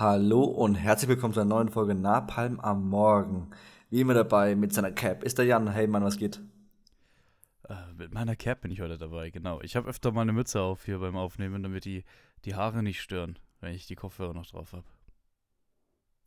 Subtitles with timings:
[0.00, 3.50] Hallo und herzlich willkommen zu einer neuen Folge Napalm am Morgen.
[3.90, 5.68] Wie immer dabei mit seiner Cap ist der Jan.
[5.68, 6.40] Hey Mann, was geht?
[7.68, 9.60] Äh, mit meiner Cap bin ich heute dabei, genau.
[9.60, 12.04] Ich habe öfter mal eine Mütze auf hier beim Aufnehmen, damit die,
[12.46, 14.86] die Haare nicht stören, wenn ich die Kopfhörer noch drauf habe.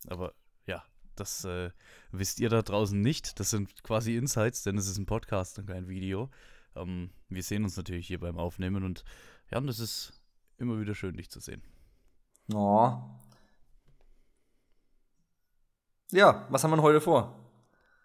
[0.07, 0.35] Aber
[0.67, 0.83] ja,
[1.15, 1.71] das äh,
[2.11, 3.39] wisst ihr da draußen nicht.
[3.39, 6.29] Das sind quasi Insights, denn es ist ein Podcast und kein Video.
[6.75, 9.03] Ähm, wir sehen uns natürlich hier beim Aufnehmen und
[9.49, 10.21] ja, und es ist
[10.59, 11.63] immer wieder schön, dich zu sehen.
[12.53, 13.01] Oh.
[16.13, 17.39] Ja, was haben wir heute vor?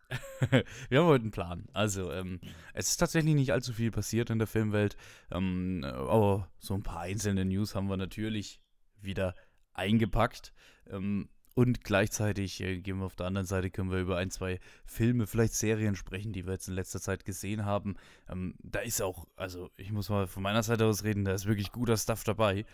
[0.88, 1.66] wir haben heute einen Plan.
[1.74, 2.40] Also, ähm,
[2.72, 4.96] es ist tatsächlich nicht allzu viel passiert in der Filmwelt,
[5.30, 8.62] ähm, aber so ein paar einzelne News haben wir natürlich
[9.02, 9.34] wieder
[9.74, 10.54] eingepackt.
[10.88, 14.59] Ähm, und gleichzeitig äh, gehen wir auf der anderen Seite, können wir über ein, zwei
[14.86, 17.96] Filme, vielleicht Serien sprechen, die wir jetzt in letzter Zeit gesehen haben.
[18.30, 21.45] Ähm, da ist auch, also ich muss mal von meiner Seite aus reden, da ist
[21.45, 22.64] wirklich guter Stuff dabei.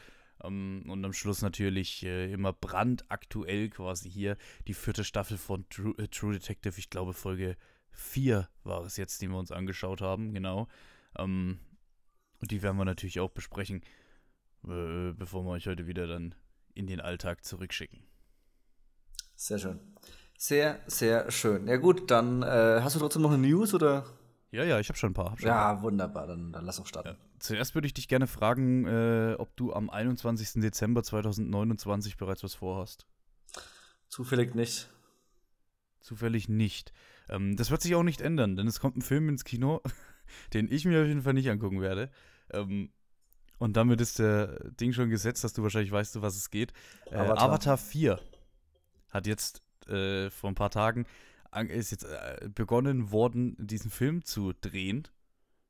[0.45, 5.69] Um, ähm, und am Schluss natürlich äh, immer brandaktuell quasi hier die vierte Staffel von
[5.69, 6.79] True, äh, True, Detective.
[6.79, 7.57] Ich glaube, Folge
[7.91, 10.69] 4 war es jetzt, die wir uns angeschaut haben, genau.
[11.17, 11.59] Um,
[12.41, 13.83] und die werden wir natürlich auch besprechen,
[14.65, 16.35] äh, bevor wir euch heute wieder dann
[16.75, 18.03] in den Alltag zurückschicken.
[19.37, 19.81] Sehr schön.
[20.37, 21.69] Sehr, sehr schön.
[21.69, 24.05] Ja gut, dann äh, hast du trotzdem noch eine News oder?
[24.55, 25.37] Ja, ja, ich habe schon ein paar.
[25.37, 25.83] Schon ja, ein paar.
[25.83, 27.09] wunderbar, dann, dann lass uns starten.
[27.09, 27.17] Ja.
[27.41, 30.63] Zuerst würde ich dich gerne fragen, äh, ob du am 21.
[30.63, 33.05] Dezember 2029 bereits was vorhast.
[34.09, 34.89] Zufällig nicht.
[36.01, 36.93] Zufällig nicht.
[37.29, 39.83] Ähm, das wird sich auch nicht ändern, denn es kommt ein Film ins Kino,
[40.55, 42.13] den ich mir auf jeden Fall nicht angucken werde.
[42.53, 42.93] Ähm,
[43.59, 46.73] und damit ist der Ding schon gesetzt, dass du wahrscheinlich weißt, was es geht.
[47.07, 47.43] Äh, Avatar.
[47.43, 48.21] Avatar 4
[49.11, 51.07] hat jetzt äh, vor ein paar Tagen
[51.61, 55.09] ist jetzt äh, begonnen worden, diesen Film zu drehen.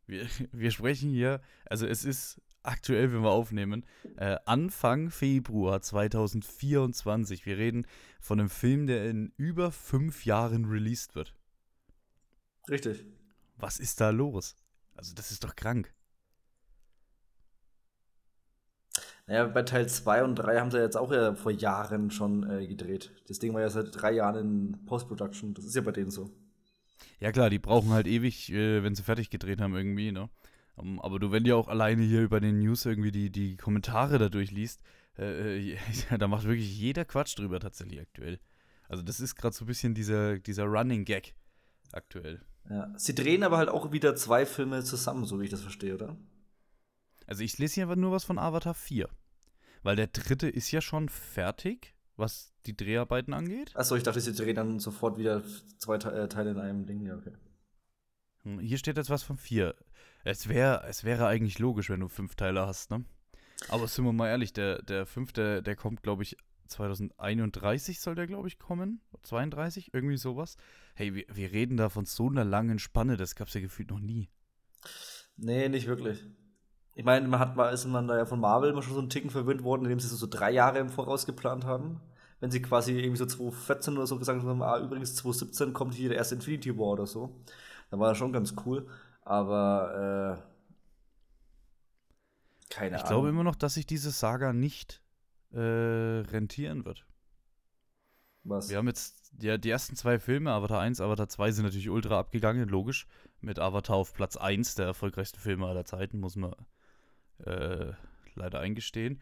[0.06, 3.84] Wir, wir sprechen hier, also es ist aktuell, wenn wir aufnehmen,
[4.16, 7.46] äh, Anfang Februar 2024.
[7.46, 7.86] Wir reden
[8.20, 11.34] von einem Film, der in über fünf Jahren released wird.
[12.68, 13.04] Richtig.
[13.56, 14.56] Was ist da los?
[14.94, 15.92] Also, das ist doch krank.
[19.26, 22.66] Naja, bei Teil 2 und 3 haben sie jetzt auch ja vor Jahren schon äh,
[22.66, 23.10] gedreht.
[23.26, 25.54] Das Ding war ja seit drei Jahren in Post-Production.
[25.54, 26.30] Das ist ja bei denen so.
[27.20, 30.28] Ja, klar, die brauchen halt ewig, äh, wenn sie fertig gedreht haben, irgendwie, ne?
[30.76, 34.18] Um, aber du, wenn dir auch alleine hier über den News irgendwie die, die Kommentare
[34.18, 34.82] da durchliest,
[35.16, 35.78] äh, äh
[36.18, 38.40] da macht wirklich jeder Quatsch drüber tatsächlich aktuell.
[38.88, 41.34] Also, das ist gerade so ein bisschen dieser, dieser Running Gag
[41.92, 42.40] aktuell.
[42.68, 45.94] Ja, sie drehen aber halt auch wieder zwei Filme zusammen, so wie ich das verstehe,
[45.94, 46.16] oder?
[47.26, 49.08] Also ich lese hier nur was von Avatar 4.
[49.82, 53.74] Weil der dritte ist ja schon fertig, was die Dreharbeiten angeht.
[53.74, 55.42] Achso, ich dachte, sie drehen dann sofort wieder
[55.78, 57.04] zwei äh, Teile in einem Ding.
[57.04, 57.32] Ja, okay.
[58.44, 59.74] Hm, hier steht jetzt was von 4.
[60.24, 63.04] Es, wär, es wäre eigentlich logisch, wenn du fünf Teile hast, ne?
[63.68, 66.36] Aber sind wir mal ehrlich, der, der fünfte, der kommt, glaube ich,
[66.68, 69.00] 2031 soll der, glaube ich, kommen.
[69.22, 70.56] 32, irgendwie sowas.
[70.94, 73.90] Hey, wir, wir reden da von so einer langen Spanne, das gab es ja gefühlt
[73.90, 74.28] noch nie.
[75.36, 76.24] Nee, nicht wirklich.
[76.94, 79.10] Ich meine, man hat mal, ist man da ja von Marvel immer schon so einen
[79.10, 82.00] Ticken verwöhnt worden, indem sie so, so drei Jahre im Voraus geplant haben.
[82.40, 86.10] Wenn sie quasi irgendwie so 2014 oder so gesagt haben, ah, übrigens 2017 kommt hier
[86.10, 87.34] der erste Infinity War oder so.
[87.90, 88.86] Dann war das schon ganz cool.
[89.22, 90.42] Aber, äh,
[92.72, 92.96] keine ich Ahnung.
[92.96, 95.00] Ich glaube immer noch, dass sich diese Saga nicht
[95.52, 97.06] äh, rentieren wird.
[98.44, 98.68] Was?
[98.68, 102.18] Wir haben jetzt ja, die ersten zwei Filme, Avatar 1, Avatar 2, sind natürlich ultra
[102.18, 103.06] abgegangen, logisch.
[103.40, 106.54] Mit Avatar auf Platz 1 der erfolgreichsten Filme aller Zeiten, muss man
[107.38, 107.92] äh,
[108.34, 109.20] leider eingestehen.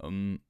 [0.00, 0.40] Ähm,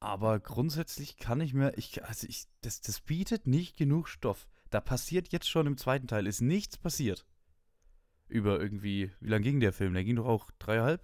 [0.00, 4.48] aber grundsätzlich kann ich mir, ich, also ich, das, das bietet nicht genug Stoff.
[4.70, 7.26] Da passiert jetzt schon im zweiten Teil, ist nichts passiert.
[8.28, 9.94] Über irgendwie, wie lang ging der Film?
[9.94, 11.00] Der ging doch auch dreieinhalb?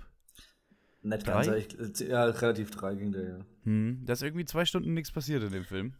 [1.03, 3.39] Nicht ganz, ich, ja, relativ drei ging der, ja.
[3.63, 5.95] Hm, da ist irgendwie zwei Stunden nichts passiert in dem Film.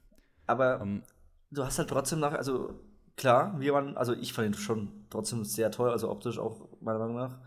[0.47, 1.03] Aber um, ähm,
[1.51, 2.79] du hast halt trotzdem nach, also
[3.17, 6.99] klar, wir waren, also ich fand ihn schon trotzdem sehr toll, also optisch auch meiner
[6.99, 7.39] Meinung nach.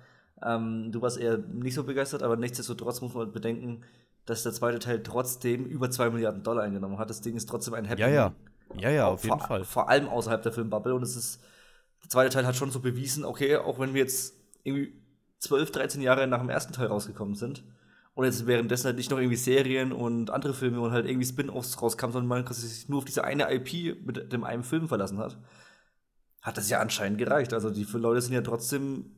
[0.45, 3.83] Ähm, du warst eher nicht so begeistert, aber nichtsdestotrotz muss man bedenken,
[4.25, 7.09] dass der zweite Teil trotzdem über 2 Milliarden Dollar eingenommen hat.
[7.09, 8.01] Das Ding ist trotzdem ein Happy.
[8.01, 8.33] Ja, ja.
[8.75, 9.63] Ja, ja, auf jeden vor, Fall.
[9.65, 10.95] Vor allem außerhalb der Filmbubble.
[10.95, 11.41] Und es ist,
[12.01, 14.93] der zweite Teil hat schon so bewiesen, okay, auch wenn wir jetzt irgendwie
[15.39, 17.63] 12, 13 Jahre nach dem ersten Teil rausgekommen sind
[18.15, 21.81] und jetzt währenddessen halt nicht noch irgendwie Serien und andere Filme und halt irgendwie Spin-offs
[21.81, 25.37] rauskamen, sondern man sich nur auf diese eine IP mit dem einen Film verlassen hat,
[26.41, 27.53] hat das ja anscheinend gereicht.
[27.53, 29.11] Also die Leute sind ja trotzdem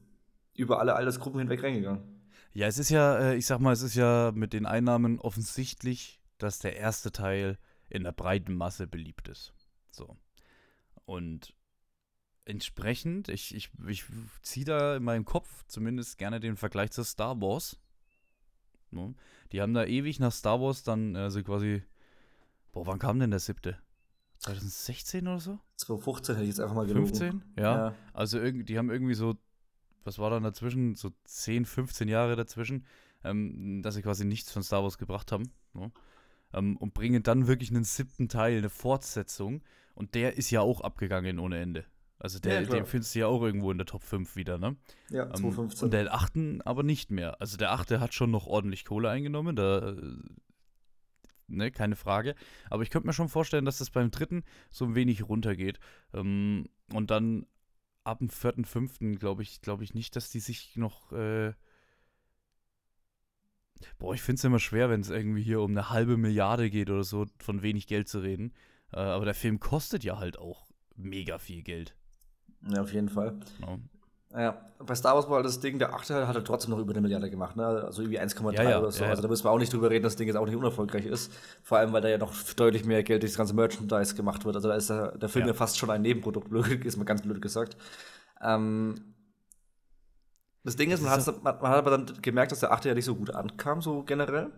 [0.56, 2.04] über alle Altersgruppen hinweg reingegangen.
[2.54, 6.22] Ja, es ist ja, äh, ich sag mal, es ist ja mit den Einnahmen offensichtlich,
[6.38, 7.58] dass der erste Teil
[7.90, 9.54] in der breiten Masse beliebt ist.
[9.92, 10.18] So.
[11.06, 11.54] Und
[12.46, 14.06] entsprechend, ich, ich, ich
[14.42, 17.78] ziehe da in meinem Kopf zumindest gerne den Vergleich zu Star Wars.
[18.92, 19.14] Ne?
[19.52, 21.84] Die haben da ewig nach Star Wars dann, also quasi
[22.76, 23.78] Boah, wann kam denn der siebte?
[24.40, 25.60] 2016 oder so?
[25.78, 27.08] 2015 hätte ich jetzt einfach mal gelogen.
[27.08, 27.44] 15?
[27.56, 27.64] Ja.
[27.64, 27.96] Ja.
[28.12, 29.38] Also die haben irgendwie so,
[30.06, 30.96] was war dann dazwischen?
[30.96, 32.86] So 10, 15 Jahre dazwischen,
[33.24, 35.52] ähm, dass sie quasi nichts von Star Wars gebracht haben.
[35.74, 35.92] Ne?
[36.54, 39.62] Ähm, und bringen dann wirklich einen siebten Teil, eine Fortsetzung.
[39.94, 41.86] Und der ist ja auch abgegangen ohne Ende.
[42.20, 44.78] Also der, Ja, den findest du ja auch irgendwo in der Top 5 wieder, ne?
[45.10, 45.86] Ja, Ähm, 2015.
[45.86, 47.40] Und der achten aber nicht mehr.
[47.42, 49.96] Also der achte hat schon noch ordentlich Kohle eingenommen, da, äh,
[51.48, 52.36] ne, keine Frage.
[52.70, 55.80] Aber ich könnte mir schon vorstellen, dass das beim dritten so ein wenig runtergeht.
[56.14, 57.46] Ähm, und dann
[58.06, 61.54] ab dem vierten, fünften glaube ich, glaube ich nicht, dass die sich noch, äh
[64.00, 66.90] Boah, ich finde es immer schwer, wenn es irgendwie hier um eine halbe Milliarde geht
[66.90, 68.54] oder so, von wenig Geld zu reden.
[68.94, 71.96] Äh, aber der Film kostet ja halt auch mega viel Geld.
[72.62, 73.40] ja, auf jeden Fall.
[73.60, 73.80] ne?
[74.38, 76.92] Ja, bei Star Wars war halt das Ding, der achte hat er trotzdem noch über
[76.92, 77.66] eine Milliarde gemacht, ne?
[77.66, 79.04] Also irgendwie 1,3 Ja, ja, oder so.
[79.04, 79.10] ja.
[79.10, 81.06] Also da müssen wir auch nicht drüber reden, dass das Ding jetzt auch nicht unerfolgreich
[81.06, 81.32] ist.
[81.64, 84.56] Vor allem, weil da ja noch deutlich mehr Geld durch das ganze Merchandise gemacht wird.
[84.56, 85.52] Also da ist der, der Film Ja.
[85.52, 85.58] ja.
[85.58, 87.78] fast schon ein Nebenprodukt, blöd, ist mal ganz blöd gesagt.
[88.42, 88.96] Ähm,
[90.64, 93.06] das Ding ist, man, man, man hat aber dann gemerkt, dass der achte ja nicht
[93.06, 94.52] so gut ankam, so generell.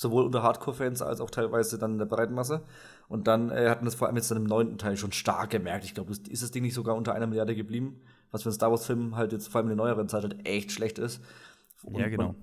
[0.00, 2.62] Sowohl unter Hardcore-Fans als auch teilweise dann in der breiten Masse.
[3.08, 5.84] Und dann äh, hatten das vor allem jetzt dann im neunten Teil schon stark gemerkt.
[5.84, 8.00] Ich glaube, ist das Ding nicht sogar unter einer Milliarde geblieben?
[8.30, 10.70] Was für einen Star Wars-Film halt jetzt vor allem in der neueren Zeit halt echt
[10.70, 11.20] schlecht ist.
[11.82, 12.26] Und Ja, genau.
[12.26, 12.36] Man,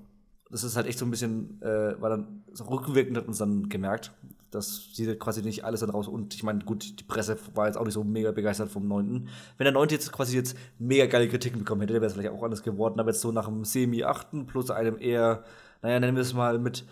[0.49, 3.37] das ist halt echt so ein bisschen, äh, weil dann so rückwirkend hat man es
[3.37, 4.11] dann gemerkt,
[4.51, 6.09] dass sie quasi nicht alles dann raus.
[6.09, 9.29] Und ich meine, gut, die Presse war jetzt auch nicht so mega begeistert vom 9.
[9.57, 9.87] Wenn der 9.
[9.91, 12.99] jetzt quasi jetzt mega geile Kritiken bekommen hätte, wäre es vielleicht auch anders geworden.
[12.99, 14.45] Aber jetzt so nach einem Semi-8.
[14.45, 15.45] plus einem eher,
[15.81, 16.85] naja, nennen wir es mal mit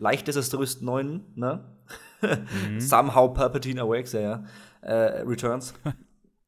[0.00, 1.20] leicht desaströsen 9.
[1.36, 1.64] Ne?
[2.78, 4.44] Somehow Palpatine Awakes, ja, ja.
[4.82, 5.74] Äh, Returns.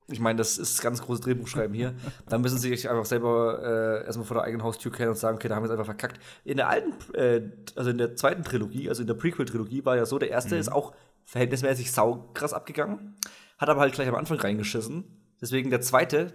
[0.08, 1.94] Ich meine, das ist ganz großes Drehbuchschreiben hier.
[2.28, 5.36] Dann müssen sie sich einfach selber äh, erstmal vor der eigenen Haustür kennen und sagen,
[5.36, 6.18] okay, da haben wir es einfach verkackt.
[6.44, 7.42] In der alten, äh,
[7.76, 10.70] also in der zweiten Trilogie, also in der Prequel-Trilogie, war ja so, der erste ist
[10.70, 10.92] auch
[11.24, 13.16] verhältnismäßig saukrass abgegangen,
[13.58, 15.04] hat aber halt gleich am Anfang reingeschissen.
[15.40, 16.32] Deswegen der zweite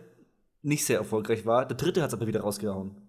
[0.61, 1.65] nicht sehr erfolgreich war.
[1.65, 3.06] Der dritte hat es aber wieder rausgehauen.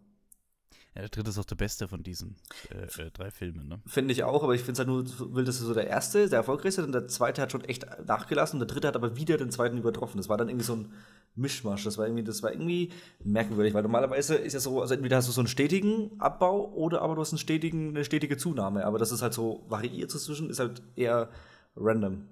[0.99, 2.35] Ja, der dritte ist auch der beste von diesen
[2.71, 3.81] äh, äh, drei Filmen, ne?
[3.87, 6.39] Finde ich auch, aber ich finde es halt nur wild, dass so der erste, der
[6.39, 9.53] erfolgreichste, und der zweite hat schon echt nachgelassen und der dritte hat aber wieder den
[9.53, 10.17] zweiten übertroffen.
[10.17, 10.93] Das war dann irgendwie so ein
[11.37, 11.85] Mischmasch.
[11.85, 12.91] Das war irgendwie, das war irgendwie
[13.23, 17.01] merkwürdig, weil normalerweise ist ja so, also entweder hast du so einen stetigen Abbau oder
[17.01, 18.85] aber du hast einen stetigen, eine stetige Zunahme.
[18.85, 21.29] Aber das ist halt so variiert dazwischen, ist halt eher
[21.77, 22.27] random.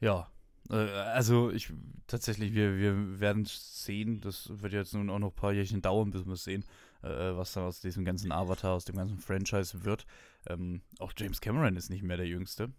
[0.00, 0.30] Ja.
[0.70, 1.70] Äh, also ich
[2.06, 6.10] tatsächlich, wir, wir werden sehen, das wird jetzt nun auch noch ein paar Jährchen dauern,
[6.10, 6.64] bis wir sehen,
[7.02, 10.06] äh, was dann aus diesem ganzen Avatar, aus dem ganzen Franchise wird.
[10.46, 12.72] Ähm, auch James Cameron ist nicht mehr der Jüngste.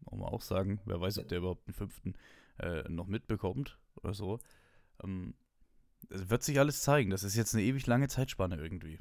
[0.00, 0.80] Muss man auch sagen.
[0.84, 2.14] Wer weiß, ob der überhaupt einen fünften
[2.58, 4.38] äh, noch mitbekommt oder so.
[5.02, 5.34] Ähm,
[6.08, 7.10] es wird sich alles zeigen.
[7.10, 8.98] Das ist jetzt eine ewig lange Zeitspanne irgendwie.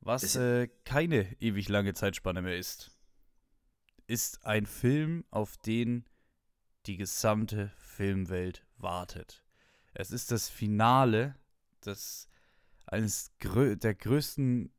[0.00, 2.96] Was äh, keine ewig lange Zeitspanne mehr ist,
[4.06, 6.04] ist ein Film, auf den
[6.86, 9.44] die gesamte Filmwelt wartet.
[9.94, 11.34] Es ist das Finale
[11.84, 12.28] des
[12.86, 14.72] eines grö der größten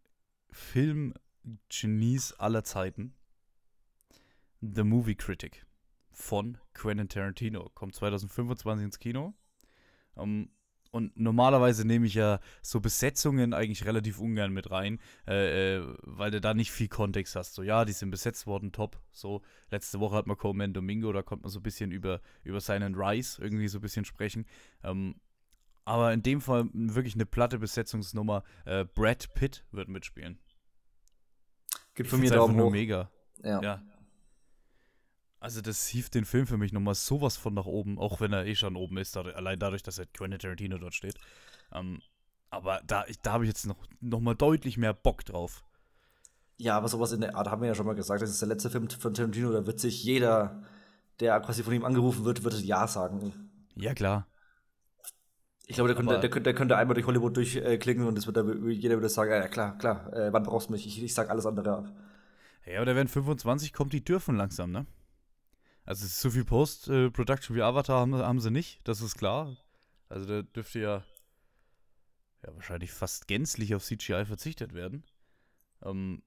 [0.52, 3.14] Filmgenies aller Zeiten.
[4.62, 5.66] The Movie Critic
[6.12, 7.70] von Quentin Tarantino.
[7.76, 9.34] Kommt 2025 ins Kino.
[10.18, 10.52] Ähm,
[10.92, 16.32] und normalerweise nehme ich ja so Besetzungen eigentlich relativ ungern mit rein, äh, äh, weil
[16.32, 17.54] du da nicht viel Kontext hast.
[17.54, 19.00] So, ja, die sind besetzt worden, top.
[19.12, 22.60] So, letzte Woche hat man Coleman Domingo, da konnte man so ein bisschen über, über
[22.60, 24.46] seinen Rise irgendwie so ein bisschen sprechen.
[24.84, 25.16] Ähm,
[25.86, 28.44] aber in dem Fall wirklich eine platte Besetzungsnummer.
[28.66, 30.40] Äh, Brad Pitt wird mitspielen.
[31.96, 32.72] Gibt von mir Daumen nur hoch.
[32.72, 33.10] mega.
[33.44, 33.62] Ja.
[33.62, 33.84] Ja.
[35.40, 38.46] Also das hieft den Film für mich nochmal sowas von nach oben, auch wenn er
[38.46, 41.16] eh schon oben ist, dadurch, allein dadurch, dass er Quentin Tarantino dort steht.
[41.74, 42.02] Ähm,
[42.50, 45.64] aber da, ich- da habe ich jetzt noch, noch mal deutlich mehr Bock drauf.
[46.58, 48.22] Ja, aber sowas in der Art haben wir ja schon mal gesagt.
[48.22, 50.62] Das ist der letzte Film von Tarantino, da wird sich jeder,
[51.20, 53.34] der quasi von ihm angerufen wird, wird Ja sagen.
[53.76, 54.26] Ja, klar.
[55.68, 58.38] Ich glaube, der könnte, der, könnte, der könnte einmal durch Hollywood durchklingen und das wird
[58.38, 60.86] da, jeder würde sagen, ja, klar, klar, äh, wann brauchst du mich?
[60.88, 61.92] Ich, ich sag alles andere ab.
[62.66, 64.86] Ja, aber der werden 25 kommt, die dürfen langsam, ne?
[65.90, 69.58] Also so viel Post-Production wie Avatar haben, haben sie nicht, das ist klar.
[70.08, 71.04] Also da dürfte ja,
[72.46, 75.04] ja wahrscheinlich fast gänzlich auf CGI verzichtet werden.
[75.82, 76.22] Ähm,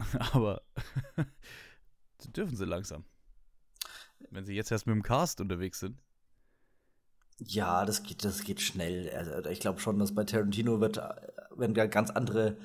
[0.32, 0.62] aber
[2.34, 3.04] dürfen sie langsam.
[4.30, 5.98] Wenn sie jetzt erst mit dem Cast unterwegs sind.
[7.38, 9.10] Ja, das geht, das geht schnell.
[9.10, 12.56] Also, ich glaube schon, dass bei Tarantino wird, werden ga- ganz andere,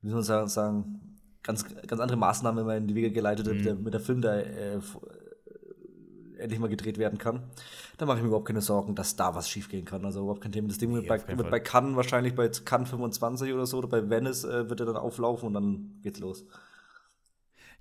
[0.00, 3.74] wie soll man sagen, ganz, ganz andere Maßnahmen immer in die Wege geleitet, damit, der,
[3.74, 4.80] mit der Film da äh,
[6.46, 7.42] endlich mal gedreht werden kann.
[7.98, 10.04] Da mache ich mir überhaupt keine Sorgen, dass da was schief gehen kann.
[10.04, 10.68] Also überhaupt kein Thema.
[10.68, 13.66] Das Ding wird Nee, bei, auf keinen wird bei Cannes wahrscheinlich bei Cannes 25 oder
[13.66, 16.44] so oder bei Venice äh, wird er dann auflaufen und dann geht's los.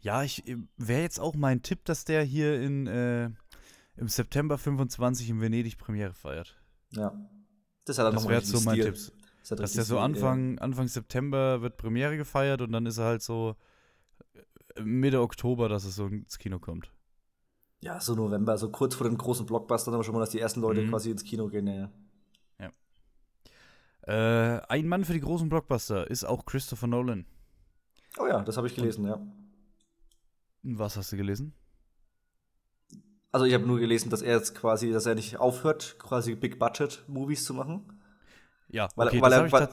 [0.01, 0.43] Ja, ich
[0.77, 3.25] wäre jetzt auch mein Tipp, dass der hier in, äh,
[3.95, 6.55] im September 25 in Venedig Premiere feiert.
[6.91, 7.13] Ja.
[7.85, 8.95] Das, hat das wäre so mein Tipp.
[9.49, 13.21] Das dass der so Anfang, Anfang September wird Premiere gefeiert und dann ist er halt
[13.21, 13.55] so
[14.75, 16.91] äh, Mitte Oktober, dass es so ins Kino kommt.
[17.81, 20.61] Ja, so November, so kurz vor den großen Blockbustern, aber schon mal, dass die ersten
[20.61, 20.89] Leute mhm.
[20.89, 21.91] quasi ins Kino gehen, ja.
[22.59, 22.71] ja.
[24.01, 27.25] Äh, ein Mann für die großen Blockbuster ist auch Christopher Nolan.
[28.17, 29.19] Oh ja, das habe ich gelesen, ja.
[30.63, 31.53] Was hast du gelesen?
[33.31, 36.57] Also ich habe nur gelesen, dass er jetzt quasi, dass er nicht aufhört, quasi Big
[36.57, 38.01] Budget Movies zu machen.
[38.69, 39.69] Ja, weil, okay, weil er, weil,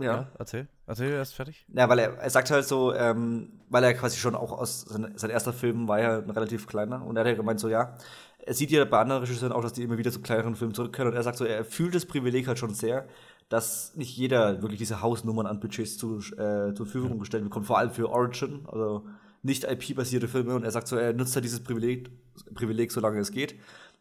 [0.00, 0.02] ja.
[0.02, 0.32] ja.
[0.38, 0.68] erzähl.
[0.88, 1.66] Erzähl erst fertig.
[1.72, 5.12] Ja, weil er, er sagt halt so, ähm, weil er quasi schon auch aus, sein,
[5.16, 7.94] sein, erster Film war ja ein relativ kleiner und er hat ja gemeint so, ja,
[8.38, 11.10] er sieht ja bei anderen Regisseuren auch, dass die immer wieder zu kleineren Filmen zurückkehren
[11.10, 13.06] und er sagt so, er fühlt das Privileg halt schon sehr,
[13.50, 17.18] dass nicht jeder wirklich diese Hausnummern an Budgets zu, äh, zur Verfügung ja.
[17.18, 19.04] gestellt bekommt, vor allem für Origin, also
[19.42, 20.54] nicht IP-basierte Filme.
[20.54, 22.10] Und er sagt so, er nutzt halt dieses Privileg,
[22.54, 23.54] Privileg, solange es geht.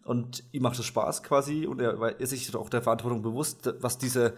[0.07, 3.97] Und ihm macht es Spaß quasi und er ist sich auch der Verantwortung bewusst, was
[3.97, 4.35] diese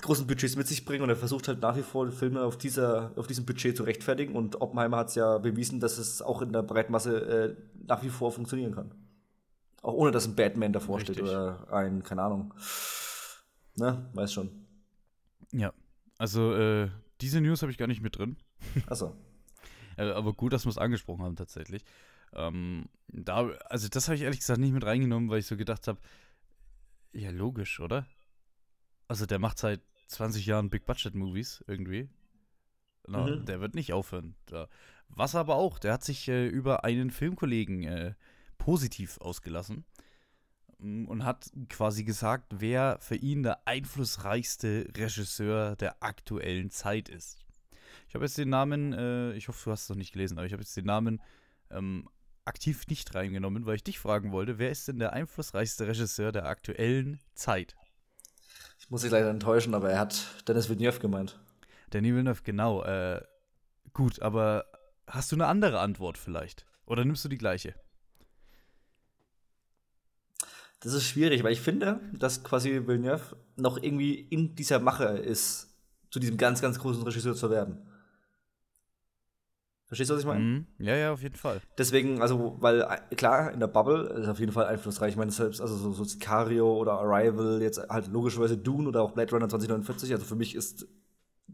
[0.00, 3.12] großen Budgets mit sich bringen und er versucht halt nach wie vor Filme auf, dieser,
[3.14, 6.52] auf diesem Budget zu rechtfertigen und Oppenheimer hat es ja bewiesen, dass es auch in
[6.52, 7.56] der Breitmasse äh,
[7.86, 8.92] nach wie vor funktionieren kann.
[9.82, 11.18] Auch ohne, dass ein Batman davor Richtig.
[11.18, 12.52] steht oder ein, keine Ahnung,
[13.76, 14.08] Ne?
[14.12, 14.50] Weiß schon.
[15.52, 15.72] Ja.
[16.18, 16.90] Also, äh,
[17.20, 18.36] diese News habe ich gar nicht mit drin.
[18.86, 19.16] Achso.
[19.96, 21.84] äh, aber gut, dass wir es angesprochen haben, tatsächlich.
[22.34, 25.88] Ähm, da, also, das habe ich ehrlich gesagt nicht mit reingenommen, weil ich so gedacht
[25.88, 26.00] habe,
[27.12, 28.06] ja, logisch, oder?
[29.08, 32.08] Also, der macht seit 20 Jahren Big-Budget-Movies irgendwie.
[33.06, 33.44] Na, mhm.
[33.44, 34.34] Der wird nicht aufhören.
[34.46, 34.68] Da.
[35.08, 38.14] Was aber auch, der hat sich äh, über einen Filmkollegen äh,
[38.58, 39.84] positiv ausgelassen.
[40.78, 47.38] Mm, und hat quasi gesagt, wer für ihn der einflussreichste Regisseur der aktuellen Zeit ist.
[48.08, 50.46] Ich habe jetzt den Namen, äh, ich hoffe, du hast es noch nicht gelesen, aber
[50.46, 51.20] ich habe jetzt den Namen
[51.70, 52.08] ähm,
[52.44, 56.46] aktiv nicht reingenommen, weil ich dich fragen wollte, wer ist denn der einflussreichste Regisseur der
[56.46, 57.74] aktuellen Zeit?
[58.78, 61.38] Ich muss dich leider enttäuschen, aber er hat Dennis Villeneuve gemeint.
[61.92, 62.84] Denis Villeneuve, genau.
[62.84, 63.22] Äh,
[63.92, 64.66] gut, aber
[65.06, 66.66] hast du eine andere Antwort vielleicht?
[66.86, 67.74] Oder nimmst du die gleiche?
[70.80, 75.70] Das ist schwierig, weil ich finde, dass quasi Villeneuve noch irgendwie in dieser Mache ist,
[76.10, 77.88] zu diesem ganz, ganz großen Regisseur zu werden.
[79.94, 80.40] Verstehst du, was ich meine?
[80.40, 80.66] Mhm.
[80.80, 81.60] Ja, ja, auf jeden Fall.
[81.78, 85.12] Deswegen, also, weil äh, klar, in der Bubble ist auf jeden Fall einflussreich.
[85.12, 89.12] Ich meine, selbst, also so, so Sicario oder Arrival, jetzt halt logischerweise Dune oder auch
[89.12, 90.12] Blade Runner 2049.
[90.12, 90.88] Also für mich ist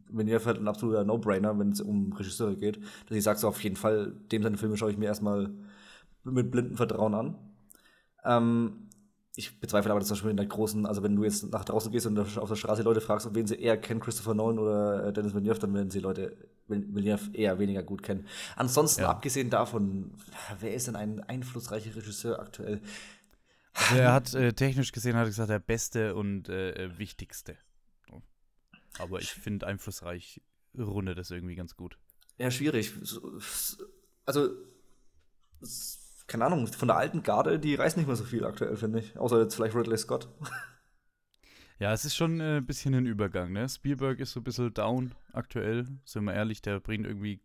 [0.09, 2.81] Villeneuve halt ein absoluter No-Brainer, wenn es um Regisseure geht.
[3.09, 5.51] Dass ich sage so, auf jeden Fall, dem seine Filme schaue ich mir erstmal
[6.25, 7.37] mit blindem Vertrauen an.
[8.25, 8.89] Ähm,
[9.41, 11.91] ich bezweifle aber, dass zum Beispiel in der großen, also wenn du jetzt nach draußen
[11.91, 15.07] gehst und auf der Straße Leute fragst, ob wen sie eher kennen, Christopher Nolan oder
[15.07, 16.37] äh, Dennis Villeneuve, dann werden sie Leute
[16.69, 18.27] Villeneuve eher weniger gut kennen.
[18.57, 19.11] Ansonsten, ja.
[19.11, 20.13] abgesehen davon,
[20.61, 22.81] wer ist denn ein einflussreicher Regisseur aktuell?
[23.73, 27.57] Also er hat äh, technisch gesehen, hat er gesagt, der beste und äh, äh wichtigste.
[28.99, 30.43] Aber ich finde einflussreich
[30.77, 31.99] rundet das irgendwie ganz gut.
[32.39, 32.93] Ja, schwierig.
[34.27, 34.51] Also
[36.31, 39.19] keine Ahnung, von der alten Garde, die reißt nicht mehr so viel aktuell, finde ich.
[39.19, 40.29] Außer jetzt vielleicht Ridley Scott.
[41.81, 43.67] Ja, es ist schon äh, ein bisschen ein Übergang, ne?
[43.67, 47.41] Spielberg ist so ein bisschen down aktuell, sind wir ehrlich, der bringt irgendwie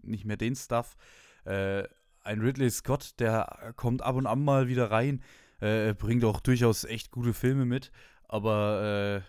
[0.00, 0.96] nicht mehr den Stuff.
[1.44, 1.88] Äh,
[2.22, 5.22] ein Ridley Scott, der kommt ab und an mal wieder rein,
[5.60, 7.90] äh, bringt auch durchaus echt gute Filme mit,
[8.28, 9.24] aber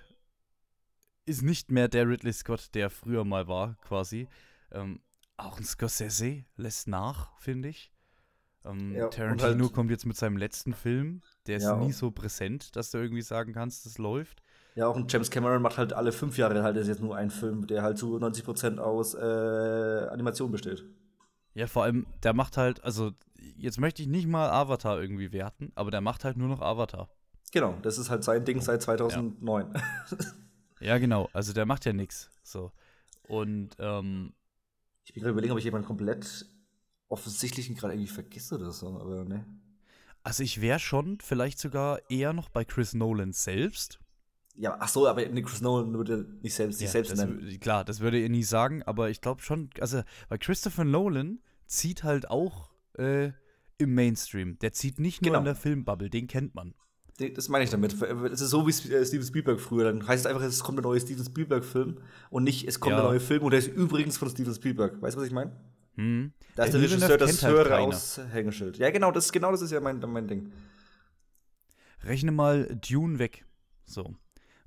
[1.26, 4.28] äh, ist nicht mehr der Ridley Scott, der früher mal war, quasi.
[4.72, 5.02] Ähm,
[5.38, 7.95] auch ein Scorsese lässt nach, finde ich.
[8.66, 11.22] Ähm, ja, Tarantino halt, kommt jetzt mit seinem letzten Film.
[11.48, 14.42] Der ist ja, nie so präsent, dass du irgendwie sagen kannst, das läuft.
[14.76, 17.66] Ja, auch ein James Cameron macht halt alle fünf Jahre halt jetzt nur einen Film,
[17.68, 20.84] der halt zu 90% aus äh, Animation besteht.
[21.54, 23.12] Ja, vor allem, der macht halt, also
[23.56, 27.08] jetzt möchte ich nicht mal Avatar irgendwie werten, aber der macht halt nur noch Avatar.
[27.54, 29.74] Genau, das ist halt sein Ding seit 2009.
[29.74, 29.82] Ja,
[30.82, 32.30] ja genau, also der macht ja nichts.
[32.44, 32.74] So.
[33.24, 34.34] Und ähm,
[35.06, 36.48] ich bin gerade überlegen, ob ich jemanden komplett
[37.10, 39.46] offensichtlichen gerade irgendwie vergesse oder so, aber ne.
[40.24, 44.00] Also ich wäre schon vielleicht sogar eher noch bei Chris Nolan selbst.
[44.56, 47.60] Ja, ach so, aber Chris Nolan würde nicht selbst, sich ja, selbst nennen.
[47.60, 52.04] Klar, das würde er nie sagen, aber ich glaube schon, also weil Christopher Nolan zieht
[52.04, 53.32] halt auch äh,
[53.78, 54.58] im Mainstream.
[54.60, 55.40] Der zieht nicht nur genau.
[55.40, 56.74] in der Filmbubble, den kennt man.
[57.18, 57.94] Das meine ich damit.
[57.94, 59.86] Es ist so wie äh, Steven Spielberg früher.
[59.86, 61.98] Dann heißt es einfach, es kommt der neue Steven Spielberg-Film
[62.30, 63.02] und nicht, es kommt ja.
[63.02, 65.02] der neue Film und der ist übrigens von Steven Spielberg.
[65.02, 65.52] Weißt du, was ich meine?
[65.96, 66.34] Hm.
[66.56, 68.78] Da ist der, der Regisseur das höhere halt Aushängeschild.
[68.78, 70.52] Ja, genau, das, genau das ist ja mein, mein Ding.
[72.04, 73.46] Rechne mal Dune weg.
[73.86, 74.16] So.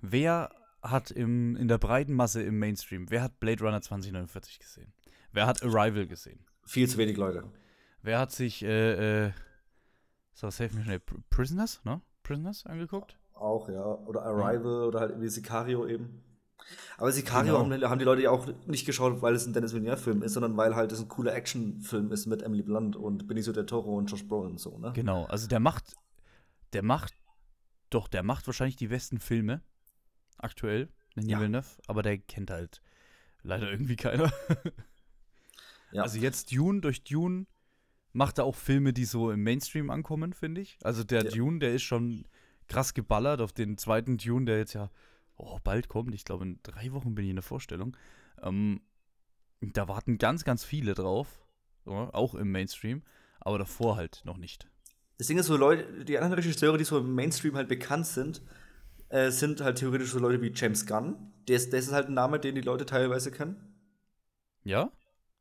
[0.01, 0.51] Wer
[0.83, 4.93] hat im, in der breiten Masse im Mainstream, wer hat Blade Runner 2049 gesehen?
[5.33, 6.45] Wer hat Arrival gesehen?
[6.65, 7.45] Viel zu wenig Leute.
[8.03, 9.33] Wer hat sich, äh, äh,
[10.35, 12.01] so, save me schnell, Prisoners, ne?
[12.23, 13.19] Prisoners angeguckt?
[13.35, 13.85] Auch, ja.
[13.85, 14.87] Oder Arrival ja.
[14.87, 16.23] oder halt irgendwie Sicario eben.
[16.97, 17.75] Aber Sicario Genau.
[17.77, 20.57] haben, haben die Leute ja auch nicht geschaut, weil es ein Dennis Villeneuve-Film ist, sondern
[20.57, 24.11] weil halt es ein cooler Actionfilm ist mit Emily Blunt und Benicio del Toro und
[24.11, 24.93] Josh Brolin und so, ne?
[24.95, 25.95] Genau, also der macht,
[26.73, 27.15] der macht,
[27.91, 29.63] doch, der macht wahrscheinlich die besten Filme
[30.39, 31.39] aktuell, Denis Ja.
[31.41, 32.81] Villeneuve, aber der kennt halt
[33.43, 34.33] leider irgendwie keiner.
[35.91, 36.03] Ja.
[36.03, 37.47] Also jetzt Dune, durch Dune
[38.13, 40.77] macht er auch Filme, die so im Mainstream ankommen, finde ich.
[40.83, 41.31] Also der Ja.
[41.31, 42.27] Dune, der ist schon
[42.67, 44.91] krass geballert auf den zweiten Dune, der jetzt ja
[45.39, 46.15] oh, bald kommt.
[46.15, 47.97] Ich glaube, in drei Wochen bin ich in der Vorstellung.
[48.43, 48.81] Ähm,
[49.61, 51.47] da warten ganz, ganz viele drauf,
[51.87, 53.03] ja, auch im Mainstream,
[53.41, 54.69] aber davor halt noch nicht.
[55.17, 58.43] Das Ding ist so, Leute, die anderen Regisseure, die so im Mainstream halt bekannt sind,
[59.09, 61.33] äh, sind halt theoretisch so Leute wie James Gunn.
[61.49, 63.57] Der ist, das ist halt ein Name, den die Leute teilweise kennen.
[64.65, 64.93] Ja?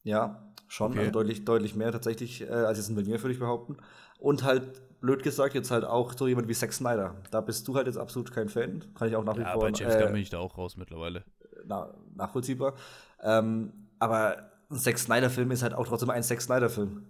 [0.04, 0.92] Ja, schon.
[0.92, 1.00] Okay.
[1.00, 3.78] Also deutlich, deutlich mehr tatsächlich, äh, als jetzt ein Villeneuve, würde ich behaupten.
[4.18, 7.16] Und halt, blöd gesagt, jetzt halt auch so jemand wie Zack Snyder.
[7.32, 8.84] Da bist du halt jetzt absolut kein Fan.
[8.96, 10.58] Kann ich auch nach wie Ja, vor bei James Gunn bin äh, ich da auch
[10.58, 11.24] raus mittlerweile.
[11.66, 12.74] na, nachvollziehbar.
[13.22, 17.06] Ähm, aber ein Zack Snyder-Film ist halt auch trotzdem ein Zack Snyder-Film.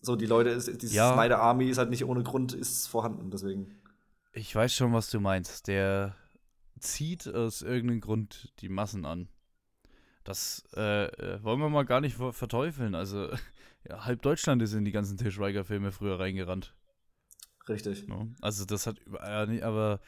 [0.00, 1.12] So, die Leute, ist, diese Ja.
[1.14, 3.74] Snyder Army ist halt nicht ohne Grund ist vorhanden, deswegen.
[4.32, 5.66] Ich weiß schon, was du meinst.
[5.68, 6.14] Der
[6.78, 9.28] zieht aus irgendeinem Grund die Massen an.
[10.24, 12.94] Das äh, äh, wollen wir mal gar nicht ver- verteufeln.
[12.94, 13.28] Also,
[13.88, 16.74] ja, halb Deutschland ist in die ganzen Til Schweiger-Filme früher reingerannt.
[17.68, 18.06] Richtig.
[18.08, 18.34] Ne?
[18.40, 20.00] Also, das hat über- ja, nicht- aber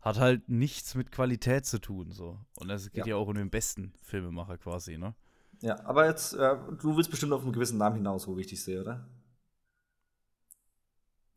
[0.00, 2.12] hat halt nichts mit Qualität zu tun.
[2.12, 2.38] So.
[2.60, 3.14] Und es geht Ja.
[3.14, 3.16] ja.
[3.16, 5.14] auch um den besten Filmemacher quasi, ne?
[5.62, 8.62] Ja, aber jetzt, äh, du willst bestimmt auf einen gewissen Namen hinaus, wie ich dich
[8.62, 9.08] sehe, oder?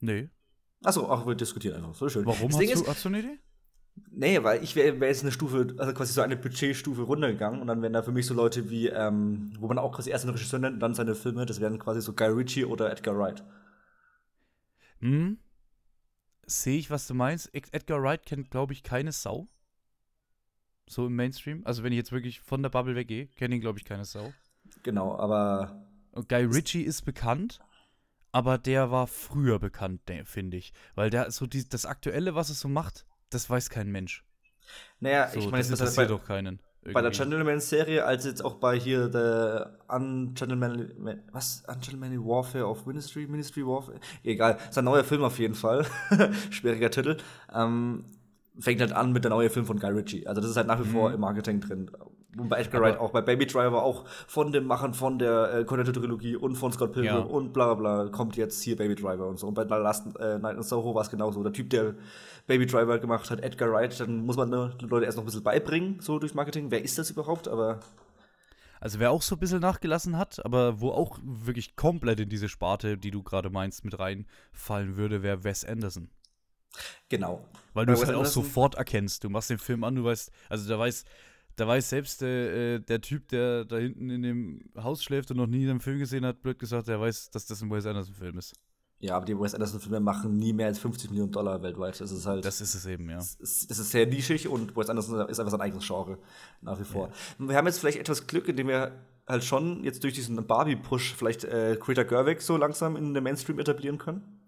[0.02, 0.30] Nee.
[0.84, 1.96] Achso, ach, wir diskutieren einfach.
[1.96, 2.26] So schön.
[2.26, 3.40] Warum hast du, ist, hast du eine Idee?
[4.12, 7.68] Nee, weil ich wäre wär jetzt eine Stufe, also quasi so eine Budgetstufe runtergegangen und
[7.68, 10.34] dann wären da für mich so Leute wie, ähm, wo man auch quasi erst einen
[10.36, 13.44] Regisseur nennt und dann seine Filme, das wären quasi so Guy Ritchie oder Edgar Wright.
[15.00, 15.38] Hm?
[16.50, 17.54] Sehe ich, was du meinst.
[17.54, 19.48] Ed- Edgar Wright kennt, glaube ich, keine Sau.
[20.88, 21.62] So im Mainstream.
[21.66, 24.34] Also, wenn ich jetzt wirklich von der Bubble weggehe, kennt ihn, glaube ich, keine Sau.
[24.84, 27.60] Genau, aber Und Guy Ritchie ist bekannt,
[28.32, 30.74] aber der war früher bekannt, de- finde ich.
[30.96, 34.24] Weil der so die, das Aktuelle, was es so macht, das weiß kein Mensch.
[35.00, 36.62] naja, So, ich meine, das interessiert doch keinen.
[36.84, 37.18] Bei der irgendwie.
[37.18, 40.88] Gentleman-Serie, als jetzt auch bei hier der Ungentlemanly,
[41.32, 41.64] was?
[41.68, 43.28] Ungentlemanly Warfare of Ministry?
[43.28, 44.00] Ministry Warfare?
[44.24, 45.86] Egal, ist ein neuer Film auf jeden Fall.
[46.50, 47.18] Schwieriger Titel.
[47.54, 48.06] Ähm,
[48.60, 50.28] fängt halt an mit der neue Film von Guy Ritchie.
[50.28, 51.90] Also das ist halt nach wie vor im Marketing drin.
[52.38, 52.86] Und bei Edgar Mhm.
[52.86, 56.72] Wright auch, bei Baby Driver auch von den Machern von der äh, Cornetto-Trilogie und von
[56.72, 57.20] Scott Pilgrim Ja.
[57.22, 59.48] und bla bla bla kommt jetzt hier Baby Driver und so.
[59.48, 61.42] Und bei The Last äh, Night in Soho war es genauso.
[61.44, 61.96] Der Typ, der
[62.46, 65.26] Baby Driver gemacht hat, Edgar Wright, dann muss man ne, die Leute erst noch ein
[65.26, 66.70] bisschen beibringen, so durch Marketing.
[66.70, 67.48] Wer ist das überhaupt?
[67.48, 67.80] Aber
[68.80, 72.48] Also, wer auch so ein bisschen nachgelassen hat, aber wo auch wirklich komplett in diese
[72.48, 76.10] Sparte, die du gerade meinst, mit reinfallen würde, wäre Wes Anderson.
[77.10, 77.46] Genau.
[77.74, 79.24] Weil du es halt auch sofort erkennst.
[79.24, 81.04] Du machst den Film an, du weißt, also da weiß,
[81.56, 85.38] da weiß selbst äh, äh, der Typ, der da hinten in dem Haus schläft und
[85.38, 88.38] noch nie einen Film gesehen hat, blöd gesagt, der weiß, dass das ein Wes Anderson-Film
[88.38, 88.54] ist.
[89.02, 92.00] Ja, aber die Wes Anderson-Filme machen nie mehr als 50 Millionen Dollar weltweit.
[92.02, 92.44] Das ist halt.
[92.44, 93.18] Das ist es eben, ja.
[93.18, 96.18] Es ist, es ist sehr nischig und Wes Anderson ist einfach sein eigenes Genre
[96.62, 97.10] nach wie vor.
[97.38, 98.92] Wir haben jetzt vielleicht etwas Glück, indem wir
[99.26, 103.60] halt schon jetzt durch diesen Barbie-Push vielleicht äh, Greta Gerwig so langsam in den Mainstream
[103.60, 104.39] etablieren können.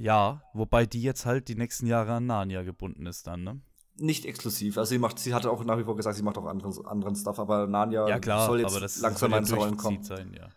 [0.00, 3.60] Ja, wobei die jetzt halt die nächsten Jahre an Narnia gebunden ist dann, ne?
[3.96, 4.78] Nicht exklusiv.
[4.78, 7.14] Also sie macht, sie hatte auch nach wie vor gesagt, sie macht auch anderen, anderen
[7.14, 10.02] Stuff, aber Narnia Ja, klar, soll jetzt aber das langsam ja ins Rollen kommen.
[10.02, 10.48] sein, ja.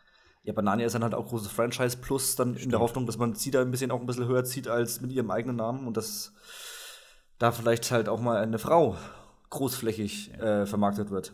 [0.44, 2.72] Ja, aber Narnia ist dann halt auch großes Franchise plus dann in Stimmt.
[2.72, 5.12] der Hoffnung, dass man sie da ein bisschen auch ein bisschen höher zieht als mit
[5.12, 6.32] ihrem eigenen Namen und dass
[7.38, 8.96] da vielleicht halt auch mal eine Frau
[9.50, 11.34] großflächig äh, vermarktet wird.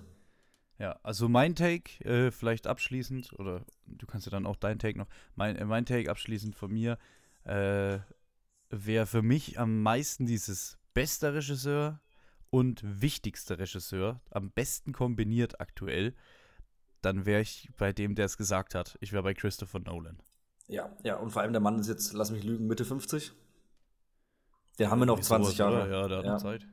[0.79, 4.97] Ja, also mein Take, äh, vielleicht abschließend, oder du kannst ja dann auch dein Take
[4.97, 6.97] noch, mein, äh, mein Take abschließend von mir,
[7.43, 7.99] äh,
[8.69, 12.01] wäre für mich am meisten dieses bester Regisseur
[12.49, 16.15] und wichtigster Regisseur, am besten kombiniert aktuell,
[17.01, 18.97] dann wäre ich bei dem, der es gesagt hat.
[19.01, 20.21] Ich wäre bei Christopher Nolan.
[20.67, 23.31] Ja, ja, und vor allem der Mann ist jetzt, lass mich lügen, Mitte 50.
[24.77, 25.91] Der haben wir noch Irgendwie 20 sowas, Jahre.
[25.91, 26.33] Ja, der hat Ja.
[26.33, 26.67] noch Zeit.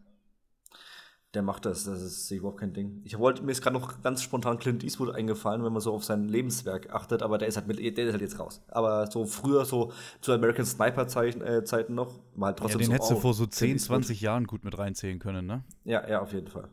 [1.36, 3.02] Der macht das, das ist überhaupt kein Ding.
[3.04, 6.02] Ich wollte, mir ist gerade noch ganz spontan Clint Eastwood eingefallen, wenn man so auf
[6.02, 8.64] sein Lebenswerk achtet, aber der ist halt, mit, der ist halt jetzt raus.
[8.68, 12.86] Aber so früher, so zu American Sniper Zeiten, äh, noch, war halt Ja, trotzdem den
[12.86, 13.96] so, hättest du oh, vor so Clint 10, Eastwood.
[14.04, 15.62] 20 Jahren gut mit reinzählen können, ne?
[15.84, 16.70] Ja, ja, auf jeden Fall.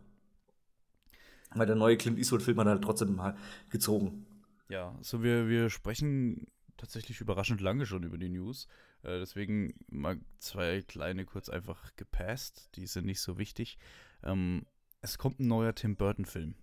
[1.54, 3.36] Weil der neue Clint Eastwood-Film hat halt trotzdem halt
[3.69, 4.26] gezogen.
[4.69, 6.47] Ja, so wir, wir sprechen
[6.78, 8.69] tatsächlich überraschend lange schon über die News.
[9.02, 12.69] Äh, deswegen mal zwei kleine kurz einfach gepasst.
[12.76, 13.78] Die sind nicht so wichtig.
[14.23, 14.65] Ähm,
[15.01, 16.55] es kommt ein neuer Tim Burton-Film,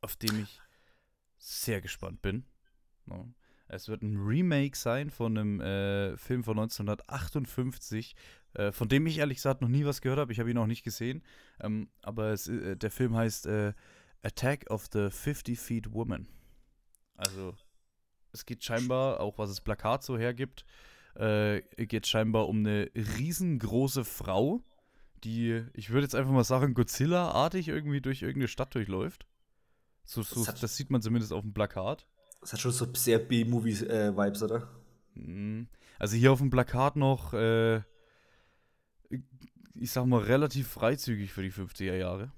[0.00, 0.60] auf den ich
[1.38, 2.44] sehr gespannt bin.
[3.06, 3.32] No.
[3.68, 8.16] Es wird ein Remake sein von einem äh, Film von 1958,
[8.54, 10.32] äh, von dem ich ehrlich gesagt noch nie was gehört habe.
[10.32, 11.22] Ich habe ihn auch nicht gesehen.
[11.60, 13.74] Ähm, aber es, äh, der Film heißt äh,
[14.22, 16.26] Attack of the 50 Feet Woman.
[17.14, 17.54] Also,
[18.32, 20.64] es geht scheinbar, auch was das Plakat so hergibt,
[21.14, 24.62] äh, geht scheinbar um eine riesengroße Frau,
[25.24, 29.26] die, ich würde jetzt einfach mal sagen, Godzilla-artig irgendwie durch irgendeine Stadt durchläuft.
[30.04, 32.06] So, so, das, das, sieht man zumindest auf dem Plakat.
[32.40, 34.68] Das hat schon so sehr B-Movie-Vibes, oder?
[35.14, 35.68] Mhm.
[35.98, 37.82] Also hier auf dem Plakat noch, äh,
[39.74, 42.32] ich sag mal, relativ freizügig für die 50er Jahre.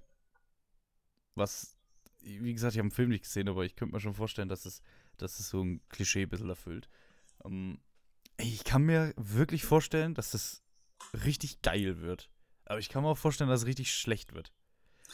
[1.35, 1.77] Was,
[2.23, 4.64] wie gesagt, ich habe den Film nicht gesehen, aber ich könnte mir schon vorstellen, dass
[4.64, 4.83] es,
[5.16, 6.88] dass es so ein Klischee ein bisschen erfüllt.
[7.45, 7.79] Ähm,
[8.38, 10.62] ich kann mir wirklich vorstellen, dass das
[11.25, 12.31] richtig geil wird.
[12.71, 14.53] Aber ich kann mir auch vorstellen, dass es richtig schlecht wird.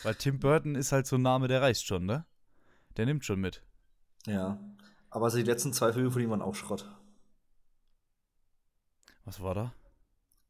[0.02, 2.26] Weil Tim Burton ist halt so ein Name, der reißt schon, ne?
[2.98, 3.62] Der nimmt schon mit.
[4.26, 4.60] Ja.
[5.08, 6.86] Aber also die letzten zwei Filme von ihm waren auch Schrott.
[9.24, 9.72] Was war da?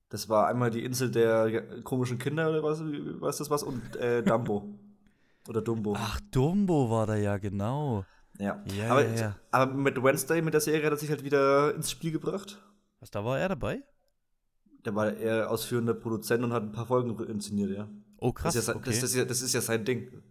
[0.09, 4.25] Das war einmal die Insel der komischen Kinder oder was, was das was und äh,
[4.25, 4.77] Dumbo.
[5.49, 5.95] oder Dumbo.
[5.97, 8.05] Ach, Dumbo war da ja, genau.
[8.37, 8.65] Ja.
[8.65, 9.37] ja, aber, ja, ja.
[9.53, 12.61] aber mit Wednesday, mit der Serie, hat er sich halt wieder ins Spiel gebracht.
[12.99, 13.85] Was, da war er dabei?
[14.87, 17.89] Der war eher ausführender Produzent und hat ein paar Folgen inszeniert, ja.
[18.19, 18.55] Oh, krass.
[18.55, 18.85] Das ist ja, okay.
[18.87, 20.23] das, das, ist ja, das ist ja sein Ding.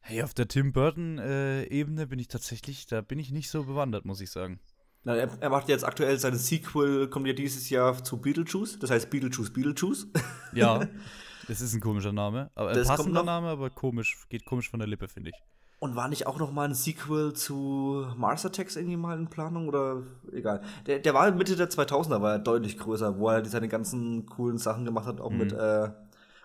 [0.00, 4.04] Hey, auf der Tim Burton-Ebene äh, bin ich tatsächlich, da bin ich nicht so bewandert,
[4.04, 4.60] muss ich sagen.
[5.04, 8.90] Na, er, er, macht jetzt aktuell seine Sequel, kommt ja dieses Jahr zu Beetlejuice, das
[8.90, 10.08] heißt Beetlejuice, Beetlejuice.
[10.52, 10.88] Ja,
[11.48, 12.50] das ist ein komischer Name.
[12.56, 15.36] Aber ein passender Name, aber komisch, geht komisch von der Lippe, finde ich.
[15.78, 19.68] Und war nicht auch noch mal ein Sequel zu Mars Attacks irgendwie mal in Planung
[19.68, 20.62] oder egal.
[20.86, 24.56] Der, der war Mitte der 2000er, war er deutlich größer, wo er seine ganzen coolen
[24.56, 25.38] Sachen gemacht hat, auch mhm.
[25.38, 25.90] mit, äh,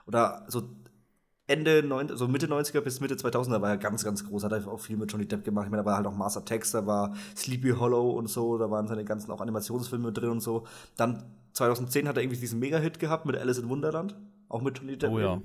[0.06, 0.64] oder so
[1.52, 4.46] Ende, 9, so Mitte 90er bis Mitte 2000er war er ganz, ganz groß.
[4.46, 5.66] Hat er auch viel mit Johnny Depp gemacht.
[5.66, 8.72] Ich meine, da war halt auch Mars Attacks, da war Sleepy Hollow und so, da
[8.72, 10.66] waren seine ganzen auch Animationsfilme drin und so.
[10.96, 14.16] Dann 2010 hat er irgendwie diesen Mega-Hit gehabt mit Alice in Wunderland,
[14.48, 15.12] auch mit Johnny Depp.
[15.12, 15.42] Oh ja.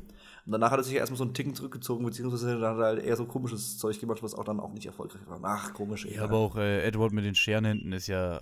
[0.46, 3.02] Und danach hat er sich erstmal so einen Ticken zurückgezogen, beziehungsweise dann hat er halt
[3.02, 5.40] eher so komisches Zeug gemacht, was auch dann auch nicht erfolgreich war.
[5.42, 6.06] Ach, komisch.
[6.06, 8.40] Ja, aber auch äh, Edward mit den Scherenhänden ist ja.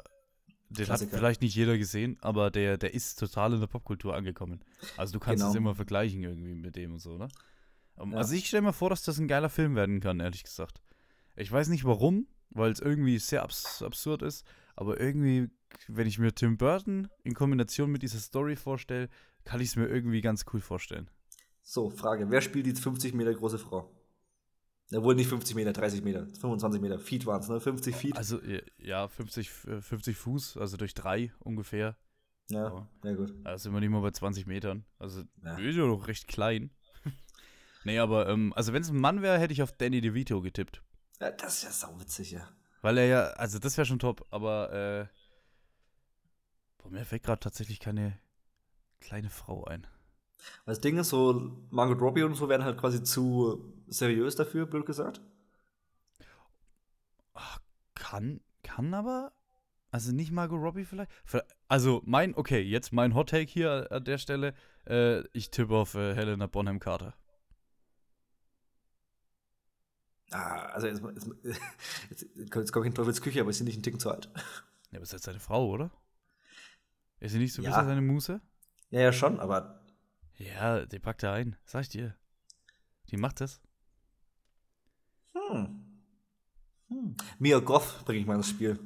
[0.68, 1.12] Den Klassiker.
[1.12, 4.64] hat vielleicht nicht jeder gesehen, aber der, der ist total in der Popkultur angekommen.
[4.96, 5.50] Also du kannst genau.
[5.50, 7.28] es immer vergleichen irgendwie mit dem und so, ne?
[7.96, 8.16] Ja.
[8.16, 10.80] Also ich stelle mir vor, dass das ein geiler Film werden kann, ehrlich gesagt.
[11.36, 15.48] Ich weiß nicht warum, weil es irgendwie sehr abs absurd ist, aber irgendwie,
[15.86, 19.08] wenn ich mir Tim Burton in Kombination mit dieser Story vorstelle,
[19.44, 21.08] kann ich es mir irgendwie ganz cool vorstellen.
[21.66, 22.30] So, Frage.
[22.30, 23.90] Wer spielt die 50 Meter große Frau?
[24.90, 26.98] Ja, wohl nicht 50 Meter, 30 Meter, 25 Meter.
[26.98, 27.58] Feet waren es, ne?
[27.58, 28.16] 50 Feet.
[28.16, 28.38] Also,
[28.76, 31.96] ja, 50, 50 äh, Fuß, also durch drei ungefähr.
[32.50, 33.34] Ja, Aber, ja gut.
[33.44, 34.84] Da sind wir nicht mal bei 20 Metern.
[34.98, 35.56] Also, ja.
[35.56, 36.70] ist ja noch recht klein.
[37.84, 40.82] nee, aber, ähm, also wenn es ein Mann wäre, hätte ich auf Danny DeVito getippt.
[41.18, 42.46] Ja, das ist ja sauwitzig, ja.
[42.82, 45.06] Weil er ja, also das wäre schon top, aber, äh,
[46.76, 48.18] boah, mir fällt gerade tatsächlich keine
[49.00, 49.86] kleine Frau ein.
[50.66, 54.86] Das Ding ist so, Margot Robbie und so werden halt quasi zu seriös dafür, blöd
[54.86, 55.20] gesagt.
[57.34, 57.58] Ach,
[57.94, 59.32] kann, kann aber.
[59.90, 61.10] Also nicht Margot Robbie vielleicht?
[61.68, 64.54] Also mein, okay, jetzt mein Hot Take hier an der Stelle.
[64.86, 67.14] Äh, ich tippe auf äh, Helena Bonham Carter.
[70.30, 71.30] Ah, also jetzt, jetzt,
[72.10, 72.26] jetzt,
[72.56, 74.30] jetzt komme ich in Teufels Küche, aber ist sie nicht ein Ticken zu alt?
[74.90, 75.92] Ja, aber ist jetzt seine Frau, oder?
[77.20, 77.70] Ist sie nicht so ein ja.
[77.70, 78.40] bisschen seine Muse?
[78.90, 79.83] Ja, ja, schon, aber
[80.38, 82.16] ja, die packt er ein, sag ich dir.
[83.10, 83.60] Die macht das.
[85.32, 86.00] Hm.
[86.88, 87.16] hm.
[87.38, 88.78] Mia Goth bringe ich mal ins Spiel.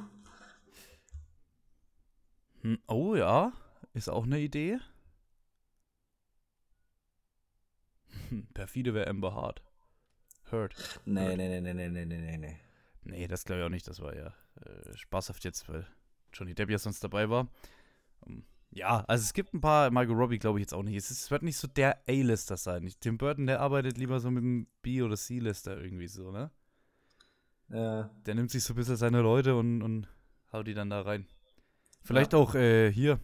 [2.63, 3.53] Hm, oh ja,
[3.93, 4.79] ist auch eine Idee.
[8.29, 9.63] Hm, perfide wäre Amber Hart.
[10.51, 11.01] Hurt.
[11.05, 12.61] Nee, nee, nee, nee, nee, nee, nee, nee.
[13.05, 13.87] Nee, das glaube ich auch nicht.
[13.89, 14.35] Das war ja
[14.65, 15.87] äh, spaßhaft jetzt, weil
[16.33, 17.49] Johnny Depp ja sonst dabei war.
[18.21, 20.97] Um, ja, also es gibt ein paar, Margot Robbie glaube ich jetzt auch nicht.
[20.97, 22.91] Es, ist, es wird nicht so der A-Lister sein.
[23.01, 26.51] Tim Burton, der arbeitet lieber so mit dem B- oder C-Lister irgendwie so, ne?
[27.71, 28.11] Ja.
[28.27, 30.09] Der nimmt sich so ein bisschen seine Leute und, und
[30.53, 31.27] haut die dann da rein.
[32.03, 32.39] Vielleicht ja.
[32.39, 33.21] auch äh, hier,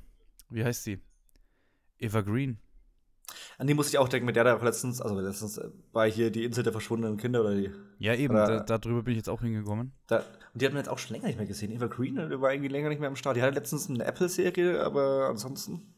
[0.51, 1.01] wie heißt sie?
[1.99, 2.59] Eva Green.
[3.59, 5.61] An die muss ich auch denken, mit der da letztens, also letztens
[5.93, 7.71] war hier die Insel der verschwundenen Kinder oder die.
[7.99, 9.93] Ja, eben, da, darüber bin ich jetzt auch hingekommen.
[10.07, 11.73] Da, und die hat man jetzt auch schon länger nicht mehr gesehen.
[11.73, 13.37] Eva Green die war irgendwie länger nicht mehr am Start.
[13.37, 15.95] Die hatte letztens eine Apple-Serie, aber ansonsten.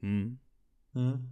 [0.00, 0.38] Hm.
[0.92, 1.30] Hm.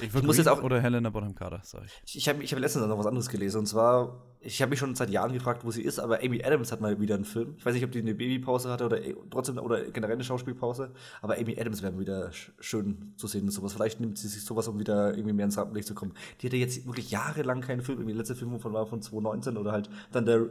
[0.00, 2.16] Ich, ich muss jetzt auch oder Helena Bonham Carter, sag ich.
[2.16, 4.94] Ich habe ich hab letztens noch was anderes gelesen und zwar ich habe mich schon
[4.94, 7.54] seit Jahren gefragt, wo sie ist, aber Amy Adams hat mal wieder einen Film.
[7.56, 11.38] Ich weiß nicht, ob die eine Babypause hatte oder trotzdem oder generell eine Schauspielpause, aber
[11.38, 13.72] Amy Adams wäre wieder schön zu sehen und sowas.
[13.72, 16.12] Vielleicht nimmt sie sich sowas, um wieder irgendwie mehr ins Rampenlicht zu kommen.
[16.40, 17.98] Die hatte jetzt wirklich jahrelang keinen Film.
[17.98, 20.48] Irgendwie der letzte Film von war von 2019 oder halt dann der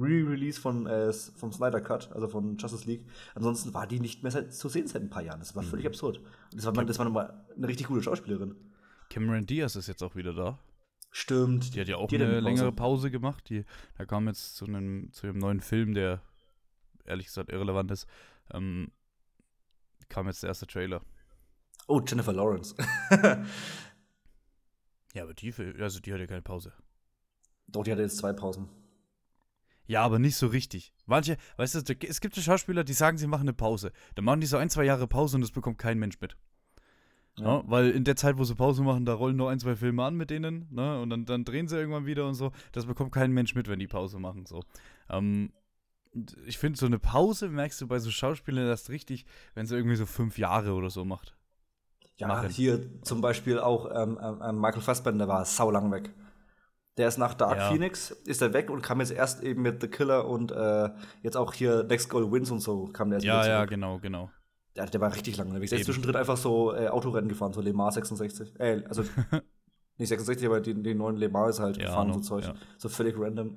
[0.00, 3.06] Re-Release von, äh, vom Snyder Cut, also von Justice League.
[3.34, 5.40] Ansonsten war die nicht mehr seit, zu sehen seit ein paar Jahren.
[5.40, 6.18] Das war völlig absurd.
[6.18, 8.54] Und das war, das war nochmal eine richtig gute Schauspielerin.
[9.10, 10.58] Cameron Diaz ist jetzt auch wieder da.
[11.10, 11.74] Stimmt.
[11.74, 12.40] Die hat ja auch Die eine Pause.
[12.40, 13.48] längere Pause gemacht.
[13.50, 13.64] Die,
[13.98, 16.22] da kam jetzt zu einem, zu einem neuen Film, der
[17.04, 18.06] ehrlich gesagt irrelevant ist.
[18.52, 18.92] Ähm,
[20.08, 21.02] kam jetzt der erste Trailer.
[21.88, 22.74] Oh, Jennifer Lawrence.
[25.12, 26.72] Ja, aber die, also die hat ja keine Pause.
[27.66, 28.68] Doch, die hatte jetzt zwei Pausen.
[29.90, 30.92] Ja, aber nicht so richtig.
[31.06, 33.90] Manche, weißt du, es gibt ja Schauspieler, die sagen, sie machen eine Pause.
[34.14, 36.36] Dann machen die so ein, zwei Jahre Pause und das bekommt kein Mensch mit.
[37.36, 37.64] Ja.
[37.66, 40.14] weil in der Zeit, wo sie Pause machen, da rollen noch ein, zwei Filme an
[40.14, 41.00] mit denen, ne?
[41.00, 42.52] Und dann, dann drehen sie irgendwann wieder und so.
[42.70, 44.46] Das bekommt kein Mensch mit, wenn die Pause machen.
[44.46, 44.62] So.
[45.08, 45.52] Ähm,
[46.46, 49.96] ich finde, so eine Pause merkst du bei so Schauspielern erst richtig, wenn sie irgendwie
[49.96, 51.34] so fünf Jahre oder so macht.
[52.16, 52.48] Ja, machen.
[52.50, 56.12] hier zum Beispiel auch ähm, ähm, ähm, Michael Fassbender war saulang weg.
[56.96, 57.70] Der ist nach Dark Ja.
[57.70, 60.90] Phoenix, ist er weg und kam jetzt erst eben mit The Killer und äh,
[61.22, 64.30] jetzt auch hier Next Goal Wins und so kam der erst Ja, ja, genau, genau.
[64.76, 65.70] Der, der war richtig unterwegs.
[65.70, 68.58] Der ist zwischendrin einfach so äh, Autorennen gefahren, so Le Mans 66.
[68.60, 69.02] Äh, also
[69.98, 72.44] nicht 66, aber den, den neuen Le Mans ist halt Ja, gefahren, noch, so Zeug.
[72.44, 72.54] ja.
[72.78, 73.56] So völlig random.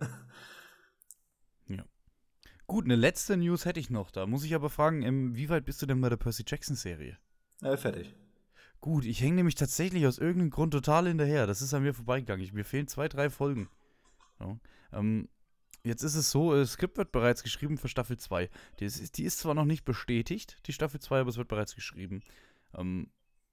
[2.65, 4.09] Gut, eine letzte News hätte ich noch.
[4.09, 7.17] Da muss ich aber fragen, wie weit bist du denn bei der Percy Jackson-Serie?
[7.61, 8.15] äh, fertig.
[8.83, 11.47] Gut, ich hänge nämlich tatsächlich aus irgendeinem Grund total hinterher.
[11.47, 12.43] Das ist an mir vorbeigegangen.
[12.43, 13.69] Ich, mir fehlen zwei, drei Folgen.
[14.41, 14.57] Ja.
[14.91, 15.29] Ähm,
[15.85, 18.49] jetzt ist es so, das Skript wird bereits geschrieben für Staffel 2.
[18.81, 21.75] Die ist, die ist zwar noch nicht bestätigt, die Staffel 2, aber es wird bereits
[21.75, 22.23] geschrieben.
[22.73, 23.07] Ähm,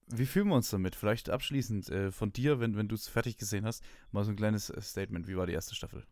[0.08, 0.96] wie fühlen wir uns damit?
[0.96, 4.36] Vielleicht abschließend äh, von dir, wenn, wenn du es fertig gesehen hast, mal so ein
[4.36, 5.28] kleines äh, Statement.
[5.28, 6.02] Wie war die erste Staffel?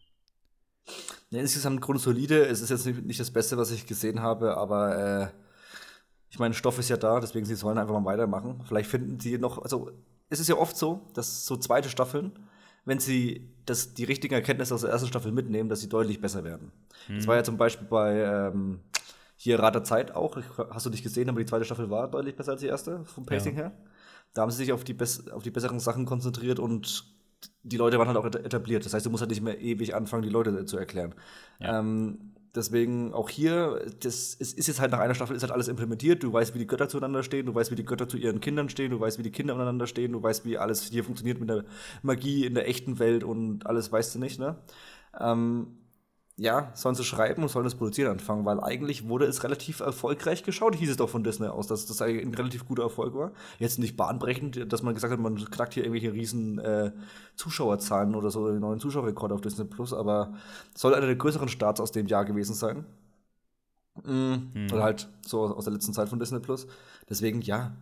[1.31, 2.47] Ja, insgesamt grundsolide.
[2.47, 5.29] Es ist jetzt nicht, nicht das Beste, was ich gesehen habe, aber äh,
[6.31, 8.63] ich meine, Stoff ist ja da, deswegen sie sollen einfach mal weitermachen.
[8.67, 9.91] Vielleicht finden sie noch, also
[10.29, 12.33] es ist ja oft so, dass so zweite Staffeln,
[12.85, 16.45] wenn sie das, die richtigen Erkenntnisse aus der ersten Staffel mitnehmen, dass sie deutlich besser
[16.45, 16.73] werden.
[17.09, 18.81] Das war ja zum Beispiel bei ähm,
[19.37, 20.37] hier Rat der Zeit auch.
[20.37, 23.05] Ich, hast du nicht gesehen, aber die zweite Staffel war deutlich besser als die erste,
[23.05, 23.73] vom Pacing her.
[24.35, 24.97] Da haben sie sich auf die,
[25.33, 27.05] auf die besseren Sachen konzentriert und
[27.63, 28.85] die Leute waren halt auch eta- etabliert.
[28.85, 31.15] Das heißt, du musst halt nicht mehr ewig anfangen, die Leute zu erklären.
[31.61, 31.79] Ja.
[31.79, 35.69] Ähm, deswegen auch hier, das ist, ist jetzt halt nach einer Staffel ist halt alles
[35.69, 36.23] implementiert.
[36.23, 38.69] Du weißt, wie die Götter zueinander stehen, du weißt, wie die Götter zu ihren Kindern
[38.69, 41.49] stehen, du weißt, wie die Kinder untereinander stehen, du weißt, wie alles hier funktioniert mit
[41.49, 41.65] der
[42.03, 44.57] Magie in der echten Welt und alles weißt du nicht, ne?
[45.19, 45.79] Ähm,
[46.39, 50.45] ja, sollen sie schreiben und sollen das Produzieren anfangen, weil eigentlich wurde es relativ erfolgreich
[50.45, 53.33] geschaut, hieß es doch von Disney aus, dass das ein relativ guter Erfolg war.
[53.59, 56.93] Jetzt nicht bahnbrechend, dass man gesagt hat, man knackt hier irgendwelche riesen äh,
[57.35, 60.35] Zuschauerzahlen oder so, einen neuen Zuschauerrekord auf Disney Plus, aber
[60.77, 62.87] soll einer der größeren Starts aus dem Jahr gewesen sein.
[64.05, 64.73] Mm, Hm.
[64.73, 66.67] Oder halt so aus der letzten Zeit von Disney Plus.
[67.09, 67.73] Deswegen, ja,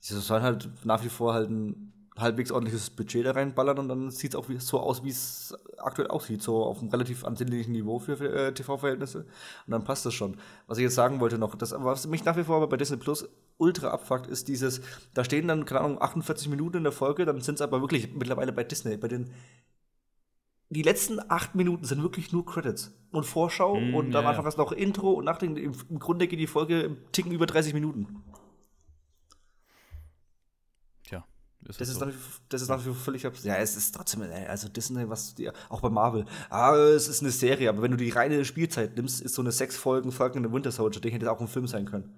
[0.00, 4.10] sie sollen halt nach wie vor halt ein halbwegs ordentliches Budget da reinballern und dann
[4.10, 7.98] sieht es auch so aus, wie es aktuell aussieht, so auf einem relativ ansehnlichen Niveau
[7.98, 9.20] für, äh, TV-Verhältnisse.
[9.20, 10.36] Und dann passt das schon.
[10.66, 12.96] Was ich jetzt sagen wollte noch, das, was mich nach wie vor aber bei Disney
[12.96, 14.80] Plus ultra abfuckt, ist dieses,
[15.14, 18.14] da stehen dann, keine Ahnung, 48 Minuten in der Folge, dann sind es aber wirklich
[18.14, 19.30] mittlerweile bei Disney, bei den
[20.68, 24.44] die letzten acht Minuten sind wirklich nur Credits und Vorschau Mm, und ja, Anfang ja.
[24.44, 27.32] hast du noch Intro und nach dem, im, im Grunde geht die Folge im Ticken
[27.32, 28.22] über 30 Minuten.
[31.68, 32.06] Ist Das ist, so.
[32.06, 32.14] nach,
[32.48, 35.34] das ist nach wie vor völlig abs Ja, es ist trotzdem, äh, also Disney, was
[35.34, 36.24] die, auch bei Marvel.
[36.50, 39.52] Ah, es ist eine Serie, aber wenn du die reine Spielzeit nimmst, ist so eine
[39.52, 42.14] sechs Folgen Falcon and Winter Soldier, Ding hätte auch ein Film sein können.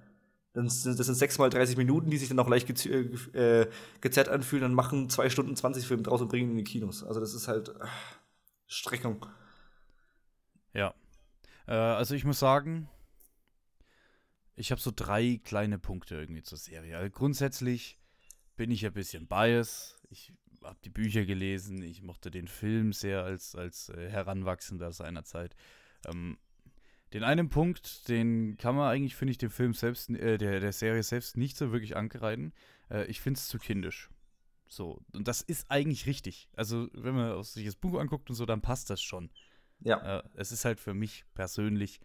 [0.54, 3.02] Dann sind, das sind sechs mal 30 Minuten, die sich dann auch leicht gez äh,
[3.32, 6.64] äh, gezerrt anfühlen, dann machen zwei Stunden 20 Filme draus und bringen ihn in die
[6.64, 7.04] Kinos.
[7.04, 7.88] Also das ist halt ah,
[8.66, 9.24] Streckung.
[10.72, 10.94] Ja.
[11.66, 12.88] Äh, also ich muss sagen,
[14.56, 16.98] ich habe so drei kleine Punkte irgendwie zur Serie.
[16.98, 17.98] Also grundsätzlich
[18.58, 19.96] bin ich ein bisschen bias.
[20.10, 25.24] Ich habe die Bücher gelesen, ich mochte den Film sehr als, als äh, Heranwachsender seiner
[25.24, 25.54] Zeit.
[26.06, 26.36] Ähm,
[27.14, 30.72] den einen Punkt, den kann man eigentlich, finde ich, dem Film selbst, äh, der, der
[30.72, 32.52] Serie selbst nicht so wirklich ankreiden.
[32.90, 34.10] Äh, ich finde es zu kindisch.
[34.66, 36.50] So, und das ist eigentlich richtig.
[36.54, 39.30] Also, wenn man sich das Buch anguckt und so, dann passt das schon.
[39.80, 40.18] Ja.
[40.18, 42.00] Äh, es ist halt für mich persönlich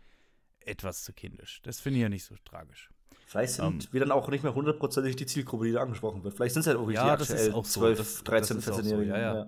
[0.60, 1.62] etwas zu kindisch.
[1.64, 2.93] Das finde ich ja nicht so tragisch.
[3.26, 3.88] Vielleicht sind Ähm.
[3.92, 6.36] wir dann auch nicht mehr hundertprozentig die Zielgruppe, die da angesprochen wird.
[6.36, 7.80] Vielleicht sind es halt auch Ja, die das ist aktuell auch so.
[7.82, 9.10] 12, Das- 13, das ist auch so, 14-Jährigen.
[9.16, 9.48] ja, ja.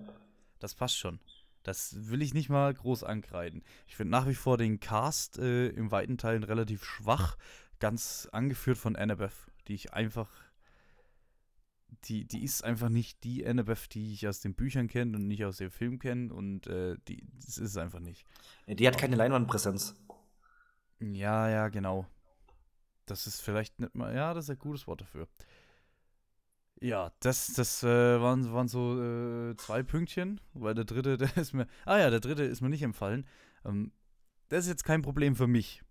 [0.58, 1.20] Das passt schon.
[1.62, 3.62] Das will ich nicht mal groß ankreiden.
[3.88, 7.36] Ich finde nach wie vor den Cast äh, im weiten Teilen relativ schwach,
[7.80, 9.32] ganz angeführt von Annabeth,
[9.68, 10.30] die ich einfach.
[12.04, 15.44] Die, die ist einfach nicht die Annabeth, die ich aus den Büchern kenne und nicht
[15.44, 18.24] aus dem Film kenne und äh, die, das ist es einfach nicht.
[18.68, 19.94] Die hat keine Leinwandpräsenz.
[21.00, 22.06] Ja, ja, genau.
[23.06, 25.28] Das ist vielleicht nicht mal, ja, das ist ein gutes Wort dafür.
[26.80, 31.54] Ja, das, das äh, waren, waren so äh, zwei Pünktchen, weil der dritte, der ist
[31.54, 33.26] mir, ah ja, der dritte ist mir nicht empfallen.
[33.64, 33.92] Ähm,
[34.48, 35.82] das ist jetzt kein Problem für mich.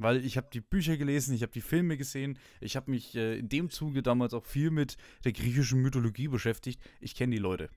[0.00, 3.36] Weil ich habe die Bücher gelesen, ich habe die Filme gesehen, ich habe mich äh,
[3.40, 6.80] in dem Zuge damals auch viel mit der griechischen Mythologie beschäftigt.
[7.00, 7.68] Ich kenne die Leute.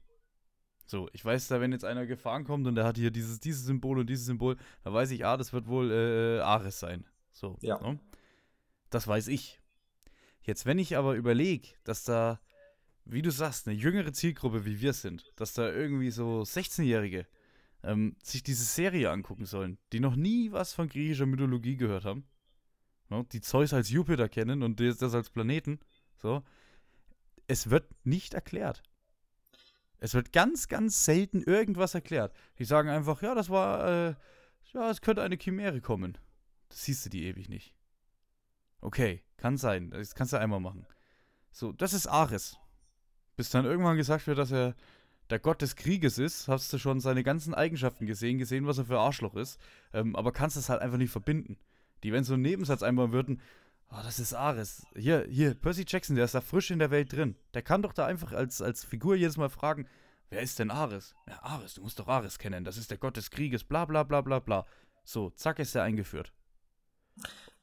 [0.86, 3.66] So, ich weiß da, wenn jetzt einer gefahren kommt und der hat hier dieses, dieses
[3.66, 7.06] Symbol und dieses Symbol, da weiß ich, ah, das wird wohl äh, Ares sein.
[7.32, 7.80] So, Ja.
[7.82, 7.98] ne?
[8.92, 9.60] Das weiß ich.
[10.44, 12.40] Jetzt, wenn ich aber überlege, dass da,
[13.06, 17.26] wie du sagst, eine jüngere Zielgruppe wie wir sind, dass da irgendwie so 16-Jährige
[17.84, 22.28] ähm, sich diese Serie angucken sollen, die noch nie was von griechischer Mythologie gehört haben,
[23.10, 23.26] ne?
[23.32, 25.80] die Zeus als Jupiter kennen und das, als Planeten,
[26.18, 26.44] so,
[27.48, 28.84] es wird nicht erklärt.
[30.00, 32.36] Es wird ganz, ganz selten irgendwas erklärt.
[32.58, 34.16] Die sagen einfach, ja, das war, äh,
[34.74, 36.18] ja, es könnte eine Chimäre kommen.
[36.70, 37.76] Das siehst du die ewig nicht.
[38.82, 39.92] Okay, kann sein.
[39.92, 40.86] Das kannst du einmal machen.
[41.52, 42.58] So, das ist Ares.
[43.36, 44.76] Bis dann irgendwann gesagt wird, dass er
[45.30, 48.86] der Gott des Krieges ist, hast du schon seine ganzen Eigenschaften gesehen, gesehen, was er
[48.86, 49.60] für Arschloch ist,
[49.94, 51.58] ähm, aber kannst es halt einfach nicht verbinden.
[52.04, 53.42] Die, wenn so einen Nebensatz einbauen würden,
[53.90, 54.86] oh, das ist Ares.
[54.94, 57.36] Hier, hier, Percy Jackson, der ist da frisch in der Welt drin.
[57.54, 59.88] Der kann doch da einfach als, als Figur jedes Mal fragen,
[60.30, 61.16] wer ist denn Ares?
[61.28, 64.04] Ja, Ares, du musst doch Ares kennen, das ist der Gott des Krieges, bla bla
[64.04, 64.66] bla bla bla.
[65.04, 66.34] So, zack, ist er eingeführt.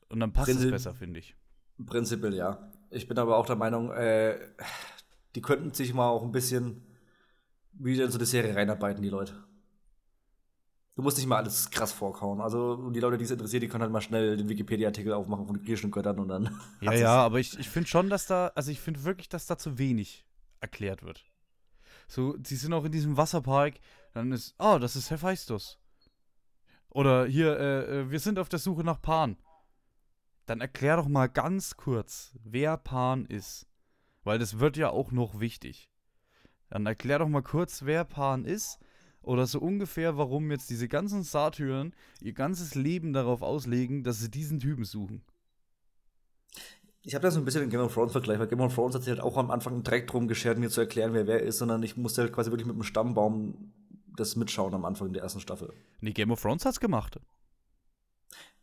[0.09, 1.35] Und dann passt es Prinzip- besser, finde ich.
[1.85, 2.71] Prinzipiell ja.
[2.91, 4.39] Ich bin aber auch der Meinung, äh,
[5.35, 6.83] die könnten sich mal auch ein bisschen
[7.73, 9.35] wieder in so eine Serie reinarbeiten, die Leute.
[10.97, 12.41] Du musst nicht mal alles krass vorkauen.
[12.41, 15.57] Also die Leute, die es interessiert, die können halt mal schnell den Wikipedia-Artikel aufmachen von
[15.57, 16.59] den griechischen Göttern und dann.
[16.81, 19.57] Ja, ja, aber ich, ich finde schon, dass da, also ich finde wirklich, dass da
[19.57, 20.25] zu wenig
[20.61, 21.25] erklärt wird.
[22.09, 23.75] So, sie sind auch in diesem Wasserpark,
[24.15, 25.79] dann ist, oh, das ist Hephaistos.
[26.91, 29.37] Oder hier, äh, äh, wir sind auf der Suche nach Pan.
[30.49, 33.67] Dann erklär doch mal ganz kurz, wer Pan ist.
[34.25, 35.91] Weil das wird ja auch noch wichtig.
[36.71, 38.79] Dann erklär doch mal kurz, wer Pan ist.
[39.21, 44.31] Oder so ungefähr, warum jetzt diese ganzen Satyren ihr ganzes Leben darauf auslegen, dass sie
[44.31, 45.23] diesen Typen suchen.
[47.03, 48.95] Ich habe da so ein bisschen den Game of Thrones Vergleich, weil Game of Thrones
[48.95, 51.59] hat sich halt auch am Anfang direkt drum geschert, mir zu erklären, wer wer ist,
[51.59, 53.75] sondern ich musste halt quasi wirklich mit dem Stammbaum
[54.17, 55.75] das mitschauen am Anfang der ersten Staffel.
[56.01, 57.21] Nee, Game of Thrones hat's gemacht.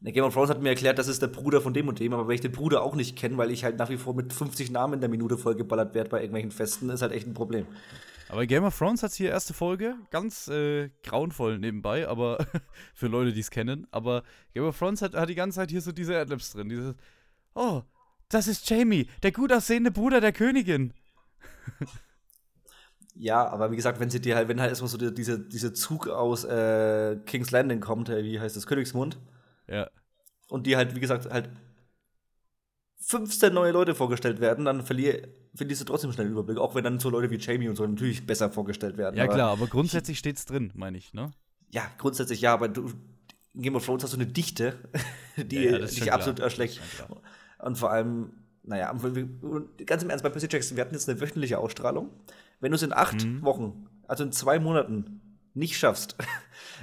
[0.01, 2.13] Der Game of Thrones hat mir erklärt, das ist der Bruder von dem und dem,
[2.13, 4.33] aber wenn ich den Bruder auch nicht kenne, weil ich halt nach wie vor mit
[4.33, 7.65] 50 Namen in der Minute vollgeballert werde bei irgendwelchen Festen, ist halt echt ein Problem.
[8.27, 12.45] Aber Game of Thrones hat hier erste Folge, ganz äh, grauenvoll nebenbei, aber
[12.93, 13.87] für Leute, die es kennen.
[13.91, 16.69] Aber Game of Thrones hat, hat die ganze Zeit hier so diese Adlibs drin.
[16.69, 16.95] Dieses,
[17.53, 17.83] oh,
[18.29, 20.93] das ist Jamie, der gut aussehende Bruder der Königin.
[23.17, 25.71] Ja, aber wie gesagt, wenn sie dir halt, wenn halt erstmal so die, diese, diese
[25.71, 29.17] Zug aus äh, King's Landing kommt, äh, wie heißt das, Königsmund,
[29.67, 29.89] Ja.
[30.49, 31.49] und die halt, wie gesagt, halt
[32.99, 36.83] 15 neue Leute vorgestellt werden, dann verlier, verlierst du trotzdem schnell den Überblick, auch wenn
[36.83, 39.15] dann so Leute wie Jamie und so natürlich besser vorgestellt werden.
[39.15, 41.31] Ja, aber, klar, aber grundsätzlich steht's drin, meine ich, ne?
[41.71, 42.91] Ja, grundsätzlich ja, aber du,
[43.53, 44.79] in Game of Thrones hast du eine Dichte,
[45.37, 46.45] die Ja, ja, dich absolut klar.
[46.45, 46.81] erschlägt.
[47.59, 48.91] Und vor allem, naja,
[49.85, 52.09] ganz im Ernst, bei Percy Jackson, wir hatten jetzt eine wöchentliche Ausstrahlung.
[52.59, 53.41] Wenn du es in acht Mhm.
[53.43, 55.21] Wochen, also in zwei Monaten,
[55.53, 56.15] nicht schaffst,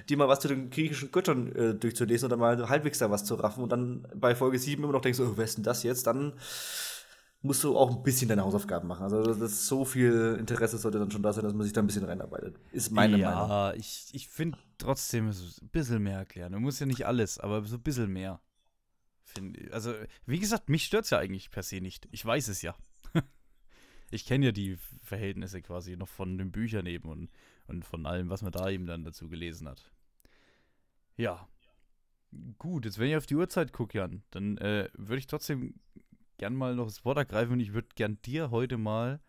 [0.09, 3.35] die mal was zu den griechischen Göttern äh, durchzulesen oder mal halbwegs da was zu
[3.35, 6.07] raffen und dann bei Folge 7 immer noch denkst, oh, wer ist denn das jetzt?
[6.07, 6.35] Dann
[7.43, 9.03] musst du auch ein bisschen deine Hausaufgaben machen.
[9.03, 11.83] Also das ist so viel Interesse sollte dann schon da sein, dass man sich da
[11.83, 12.57] ein bisschen reinarbeitet.
[12.71, 13.81] Ist meine ja, Meinung.
[13.81, 16.53] ich, ich finde trotzdem es ist ein bisschen mehr erklären.
[16.53, 18.41] Man muss ja nicht alles, aber so ein bisschen mehr.
[19.25, 19.93] Find, also,
[20.27, 22.07] wie gesagt, mich stört's ja eigentlich per se nicht.
[22.13, 22.75] Ich weiß es ja.
[24.13, 27.31] Ich kenne ja die Verhältnisse quasi noch von den Büchern eben und,
[27.67, 29.91] und von allem, was man da eben dann dazu gelesen hat.
[31.17, 31.49] Ja.
[32.59, 35.75] Gut, jetzt wenn ich auf die Uhrzeit gucke, Jan, dann äh, würde ich trotzdem
[36.39, 39.21] gern mal noch das Wort ergreifen und ich würde gern dir heute mal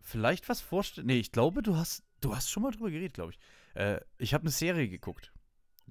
[0.00, 1.06] vielleicht was vorstellen.
[1.06, 3.38] Nee, ich glaube, du hast, du hast schon mal drüber geredet, glaube ich.
[3.74, 5.32] Äh, ich habe eine Serie geguckt,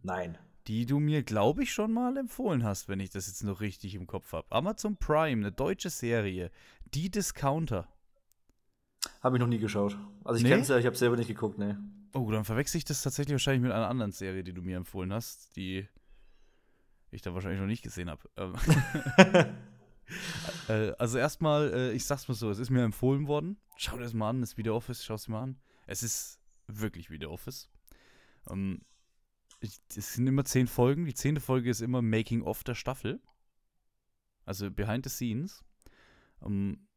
[0.01, 0.37] Nein.
[0.67, 3.93] die du mir, glaube ich, schon mal empfohlen hast, wenn ich das jetzt noch richtig
[3.95, 4.51] im Kopf habe.
[4.51, 6.51] Amazon Prime, eine deutsche Serie,
[6.93, 7.87] Die Discounter.
[9.21, 9.97] Habe ich noch nie geschaut.
[10.23, 10.49] Also ich Nee?
[10.49, 11.75] kenne es ja, ich habe selber nicht geguckt, nee.
[12.13, 15.11] Oh, dann verwechsel ich das tatsächlich wahrscheinlich mit einer anderen Serie, die du mir empfohlen
[15.11, 15.87] hast, die
[17.11, 18.21] ich da wahrscheinlich noch nicht gesehen habe.
[18.37, 18.55] Ähm,
[20.69, 23.57] äh, also erstmal, äh, ich sag's mal so, es ist mir empfohlen worden.
[23.77, 25.59] Schau dir das mal an, das ist wie The Office, schau es dir mal an.
[25.87, 27.69] Es ist wirklich wie The Office.
[28.49, 28.81] Ähm,
[29.59, 31.05] ich- es sind immer zehn Folgen.
[31.05, 33.21] Die zehnte Folge ist immer Making of der Staffel.
[34.45, 35.63] Also behind the scenes.
[36.45, 36.87] Ähm,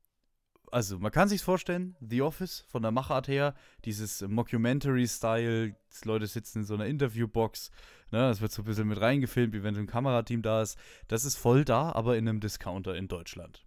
[0.71, 5.75] also, man kann sich's vorstellen, The Office von der Machart her, dieses Mockumentary-Style,
[6.05, 7.71] Leute sitzen in so einer Interviewbox,
[8.11, 10.79] ne, das wird so ein bisschen mit reingefilmt, wie wenn so ein Kamerateam da ist.
[11.09, 13.67] Das ist voll da, aber in einem Discounter in Deutschland.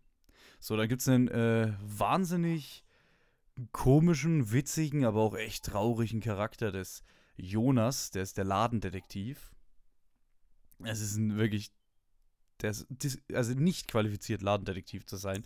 [0.60, 2.86] So, dann gibt's einen äh, wahnsinnig
[3.72, 7.04] komischen, witzigen, aber auch echt traurigen Charakter des
[7.36, 9.52] Jonas, der ist der Ladendetektiv.
[10.84, 11.72] Es ist ein wirklich,
[12.62, 12.88] der ist,
[13.34, 15.44] also nicht qualifiziert, Ladendetektiv zu sein.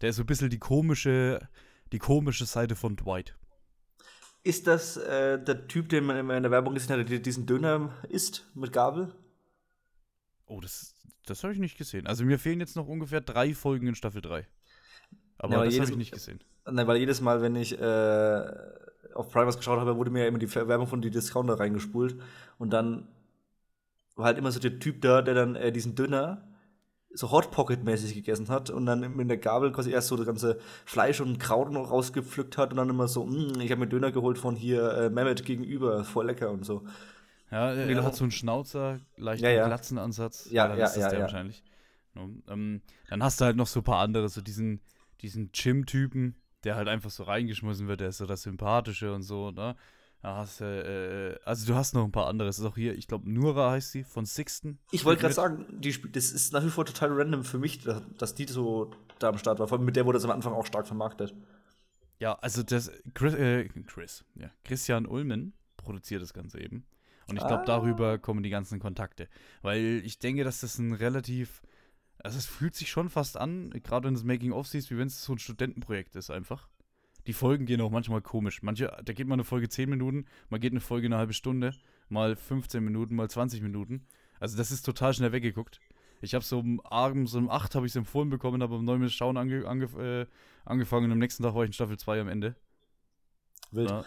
[0.00, 1.48] Der ist so ein bisschen die komische,
[1.92, 3.34] die komische Seite von Dwight.
[4.42, 7.94] Ist das äh, der Typ, den man in der Werbung gesehen hat, der diesen Döner
[8.08, 9.14] isst mit Gabel?
[10.46, 10.94] Oh, das,
[11.24, 12.06] das habe ich nicht gesehen.
[12.06, 14.46] Also mir fehlen jetzt noch ungefähr drei Folgen in Staffel 3.
[15.38, 16.40] Aber ja, das habe ich nicht gesehen.
[16.70, 18.44] Nein, weil jedes Mal, wenn ich äh,
[19.14, 22.20] auf Prime was geschaut habe, wurde mir ja immer die Werbung von die Discounter reingespult.
[22.58, 23.08] Und dann
[24.16, 26.53] war halt immer so der Typ da, der dann äh, diesen Döner
[27.14, 30.58] so Hot Pocket-mäßig gegessen hat und dann mit der Gabel quasi erst so das ganze
[30.84, 34.12] Fleisch und Kraut noch rausgepflückt hat und dann immer so, mm, ich habe mir Döner
[34.12, 36.84] geholt von hier äh, Mehmet gegenüber, voll lecker und so.
[37.50, 38.02] Ja, er genau.
[38.02, 39.66] hat so einen Schnauzer, leichten ja, ja.
[39.66, 40.48] Glatzenansatz.
[40.50, 41.24] Ja, ja, ja, ist ja, der ja.
[41.24, 41.62] wahrscheinlich.
[42.16, 44.80] Ähm, dann hast du halt noch so ein paar andere, so diesen,
[45.20, 46.34] diesen Gym-Typen,
[46.64, 49.76] der halt einfach so reingeschmissen wird, der ist so das Sympathische und so, ne?
[50.24, 52.48] Hast du, äh, also du hast noch ein paar andere.
[52.48, 54.78] Das ist auch hier, ich glaube, Nura heißt sie, von Sixten.
[54.90, 57.80] Ich wollte gerade sagen, die, das ist nach wie vor total random für mich,
[58.18, 59.68] dass die so da am Start war.
[59.68, 61.34] Vor allem mit der wurde es am Anfang auch stark vermarktet.
[62.20, 66.86] Ja, also das Chris, äh, Chris ja, Christian Ulmen produziert das Ganze eben.
[67.26, 67.66] Und ich glaube, ah.
[67.66, 69.28] darüber kommen die ganzen Kontakte.
[69.60, 71.60] Weil ich denke, dass das ein relativ,
[72.22, 75.08] also es fühlt sich schon fast an, gerade wenn du das Making-of siehst, wie wenn
[75.08, 76.68] es so ein Studentenprojekt ist einfach
[77.26, 78.62] die Folgen gehen auch manchmal komisch.
[78.62, 81.72] Manche, da geht mal eine Folge 10 Minuten, mal geht eine Folge eine halbe Stunde,
[82.08, 84.06] mal 15 Minuten, mal 20 Minuten.
[84.40, 85.80] Also das ist total schnell weggeguckt.
[86.20, 89.00] Ich habe so um abends um 8 habe ich es empfohlen bekommen, habe um 9
[89.00, 90.26] mit Schauen ange, ange, äh,
[90.64, 92.56] angefangen und am nächsten Tag war ich in Staffel 2 am Ende.
[93.70, 93.90] Wild.
[93.90, 94.04] Ja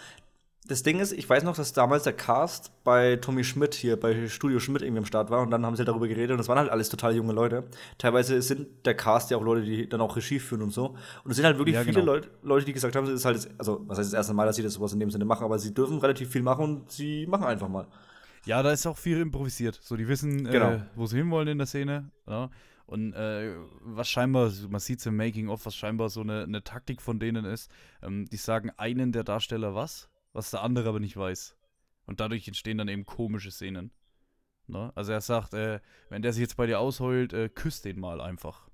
[0.66, 4.28] das Ding ist, ich weiß noch, dass damals der Cast bei Tommy Schmidt hier bei
[4.28, 6.49] Studio Schmidt irgendwie am Start war und dann haben sie halt darüber geredet und das
[6.49, 7.64] waren halt alles total junge Leute.
[7.97, 10.97] Teilweise sind der Cast ja auch Leute, die dann auch Regie führen und so.
[11.24, 12.14] Und es sind halt wirklich ja, viele genau.
[12.14, 14.45] Leute, Leute, die gesagt haben, es ist halt, das, also was heißt das erste Mal,
[14.45, 16.91] dass sie das sowas in dem Sinne machen, aber sie dürfen relativ viel machen und
[16.91, 17.88] sie machen einfach mal.
[18.45, 19.80] Ja, da ist auch viel improvisiert.
[19.82, 20.72] So, die wissen, äh, genau.
[20.72, 22.12] äh, wo sie hinwollen in der Szene.
[22.28, 22.49] Ja.
[22.86, 27.01] Und äh, was scheinbar, man sieht es im Making-of, was scheinbar so eine, eine Taktik
[27.01, 27.70] von denen ist,
[28.01, 31.55] ähm, die sagen einen der Darsteller was was der andere aber nicht weiß.
[32.05, 33.91] Und dadurch entstehen dann eben komische Szenen.
[34.67, 34.91] Ne?
[34.95, 38.21] Also er sagt, äh, wenn der sich jetzt bei dir ausheult, äh, küsst den mal
[38.21, 38.69] einfach.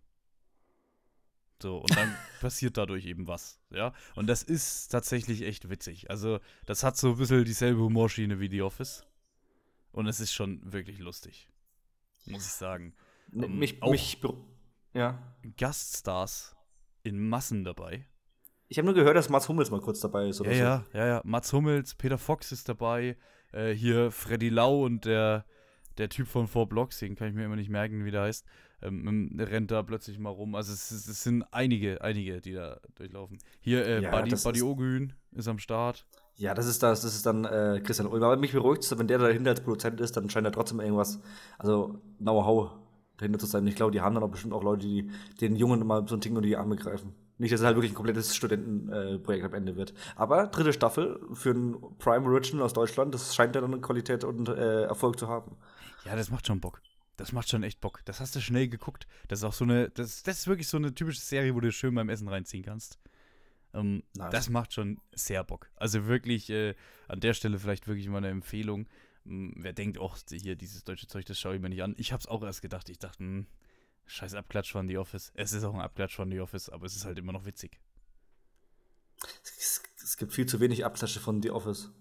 [1.61, 3.93] So, und dann passiert dadurch eben was, ja.
[4.15, 6.09] Und das ist tatsächlich echt witzig.
[6.09, 9.05] Also, das hat so ein bisschen dieselbe Humorschiene wie The Office.
[9.93, 11.47] Und es ist schon wirklich lustig.
[12.25, 12.93] Muss ich sagen.
[13.31, 14.21] Um, ähm, mich, mich,
[14.93, 15.35] ja.
[15.55, 16.55] Gaststars
[17.03, 18.05] in Massen dabei.
[18.67, 20.41] Ich habe nur gehört, dass Mats Hummels mal kurz dabei ist.
[20.41, 20.97] Oder ja, so.
[20.97, 21.21] ja, ja, ja.
[21.23, 23.17] Mats Hummels, Peter Fox ist dabei.
[23.51, 25.45] Äh, hier Freddy Lau und der,
[25.97, 28.45] der Typ von Four Blocks, den kann ich mir immer nicht merken, wie der heißt,
[28.81, 30.55] ähm, rennt da plötzlich mal rum.
[30.55, 33.37] Also es, es, sind einige, einige, die da durchlaufen.
[33.61, 36.05] Hier äh, ja, Buddy, Buddy Ogün ist am Start.
[36.35, 38.25] Ja, das ist das, das ist dann äh, Christian Ulmer.
[38.27, 41.21] Aber mich beruhigt es, wenn der dahinter als Produzent ist, dann scheint er trotzdem irgendwas,
[41.59, 42.71] also Know-how
[43.17, 43.67] dahinter zu sein.
[43.67, 46.21] Ich glaube, die haben dann auch bestimmt auch Leute, die den Jungen mal so ein
[46.21, 47.13] Ding unter die Arme greifen.
[47.43, 49.93] Nicht, dass es halt wirklich ein komplettes Studentenprojekt äh, am Ende wird.
[50.15, 54.47] Aber dritte Staffel für ein Prime Original aus Deutschland, das scheint ja dann Qualität und
[54.47, 55.57] äh, Erfolg zu haben.
[56.05, 56.81] Ja, das macht schon Bock.
[57.17, 57.99] Das macht schon echt Bock.
[58.05, 59.07] Das hast du schnell geguckt.
[59.27, 61.69] Das ist auch so eine, das, das ist wirklich so eine typische Serie, wo du
[61.73, 62.97] schön beim Essen reinziehen kannst.
[63.73, 64.31] Ähm, nice.
[64.31, 65.69] Das macht schon sehr Bock.
[65.75, 66.75] Also wirklich äh,
[67.09, 68.87] an der Stelle vielleicht wirklich mal eine Empfehlung.
[69.25, 71.93] Ähm, wer denkt, auch hier dieses deutsche Zeug, das schaue ich mir nicht an.
[71.97, 72.87] Ich habe es auch erst gedacht.
[72.87, 73.47] Ich dachte, mh, hm,
[74.05, 75.31] Scheiß Abklatsch von The Office.
[75.35, 77.79] Es ist auch ein Abklatsch von The Office, aber es ist halt immer noch witzig.
[79.43, 81.91] Es, es gibt viel zu wenig Abklatsche von The Office.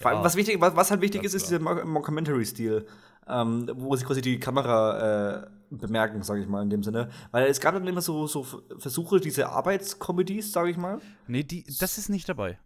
[0.00, 2.86] Vor allem, was, wichtig, was, was halt wichtig ist, ist dieser Mockumentary-Stil,
[3.28, 7.10] ähm, wo sie quasi die Kamera äh, bemerken, sage ich mal, in dem Sinne.
[7.30, 8.44] Weil es gab dann immer so, so
[8.78, 11.00] Versuche, diese Arbeitskomödies, sage ich mal.
[11.28, 12.58] Nee, die, das ist nicht dabei.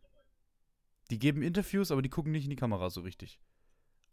[1.10, 3.40] Die geben Interviews, aber die gucken nicht in die Kamera so richtig.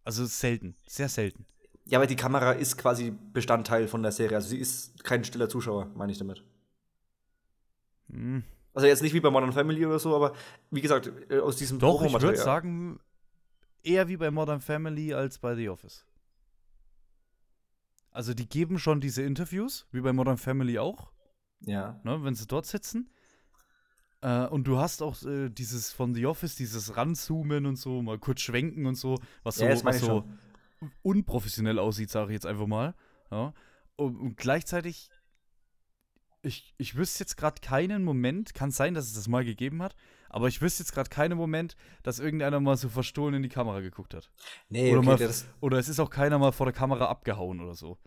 [0.04, 1.46] Also selten, sehr selten.
[1.90, 4.38] Ja, aber die Kamera ist quasi Bestandteil von der Serie.
[4.38, 6.44] Also sie ist kein stiller Zuschauer, meine ich damit.
[8.10, 8.44] Hm.
[8.74, 10.34] Also jetzt nicht wie bei Modern Family oder so, aber
[10.70, 13.00] wie gesagt, äh, aus diesem Doch, ich würde sagen,
[13.84, 16.06] eher wie bei Modern Family als bei The Office.
[18.12, 21.12] Also die geben schon diese Interviews, wie bei Modern Family auch.
[21.62, 22.00] Ja.
[22.04, 23.10] Ne, wenn sie dort sitzen.
[24.22, 28.20] Äh, und du hast auch äh, dieses von The Office, dieses Ranzoomen und so, mal
[28.20, 30.24] kurz schwenken und so, was ja, so, was so
[31.02, 32.96] unprofessionell aussieht, sage ich jetzt einfach mal.
[33.32, 33.54] Ja.
[33.96, 35.10] Und, und gleichzeitig,
[36.42, 39.96] ich, ich wüsste jetzt gerade keinen Moment, kann sein, dass es das mal gegeben hat,
[40.30, 43.80] aber ich wüsste jetzt gerade keinen Moment, dass irgendeiner mal so verstohlen in die Kamera
[43.80, 44.30] geguckt hat.
[44.70, 47.76] Nee, oder, okay, mal, oder es ist auch keiner mal vor der Kamera abgehauen oder
[47.76, 47.98] so.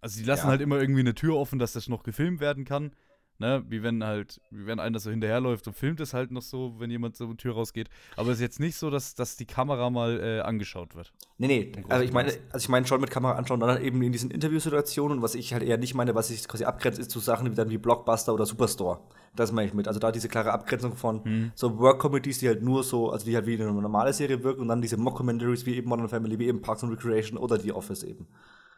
[0.00, 0.50] Also die lassen ja.
[0.50, 2.94] halt immer irgendwie eine Tür offen, dass das noch gefilmt werden kann.
[3.38, 6.76] Ne, wie wenn halt, wie wenn einer so hinterherläuft und filmt es halt noch so,
[6.78, 7.88] wenn jemand so eine Tür rausgeht.
[8.16, 11.12] Aber es ist jetzt nicht so, dass, dass die Kamera mal äh, angeschaut wird.
[11.38, 14.12] Nee, nee, also ich meine, also ich meine schon mit Kamera anschauen, dann eben in
[14.12, 17.18] diesen Interviewsituationen und was ich halt eher nicht meine, was ich quasi abgrenzt, ist zu
[17.18, 19.00] Sachen wie dann wie Blockbuster oder Superstore.
[19.34, 19.88] Das meine ich mit.
[19.88, 21.52] Also da diese klare Abgrenzung von hm.
[21.56, 24.68] so Work-Comedies, die halt nur so, also die halt wie eine normale Serie wirken und
[24.68, 28.04] dann diese Mock-Commentaries wie eben Modern Family, wie eben Parks and Recreation oder The Office
[28.04, 28.28] eben.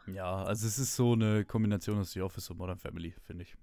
[0.07, 3.55] Ja, also es ist so eine Kombination aus The Office und Modern Family, finde ich.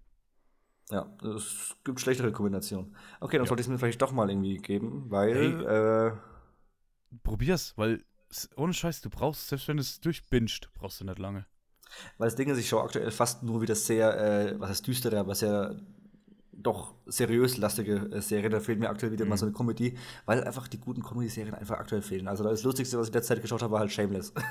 [0.91, 1.07] Ja,
[1.37, 2.95] es gibt schlechtere Kombinationen.
[3.21, 3.49] Okay, dann ja.
[3.49, 5.35] sollte ich es mir vielleicht doch mal irgendwie geben, weil.
[5.35, 6.13] Hey, äh,
[7.23, 8.05] probier's, weil
[8.57, 11.47] ohne Scheiß, du brauchst, selbst wenn es durchbinscht, brauchst du nicht lange.
[12.19, 15.19] Weil das Ding ist, ich schaue aktuell fast nur wieder sehr, äh, was heißt düstere,
[15.19, 15.77] aber sehr
[16.53, 18.51] doch seriös lastige äh, Serien.
[18.51, 19.31] Da fehlt mir aktuell wieder mhm.
[19.31, 22.29] mal so eine Comedy, weil einfach die guten Comedy-Serien einfach aktuell fehlen.
[22.29, 24.33] Also das Lustigste, was ich derzeit geschaut habe, war halt Shameless.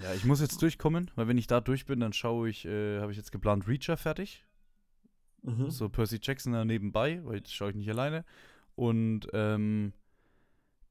[0.00, 3.00] Ja, ich muss jetzt durchkommen, weil wenn ich da durch bin, dann schaue ich, äh,
[3.00, 4.44] habe ich jetzt geplant Reacher fertig.
[5.42, 5.70] Mhm.
[5.70, 8.24] So Percy Jackson da nebenbei, weil das schaue ich nicht alleine.
[8.74, 9.92] Und ähm,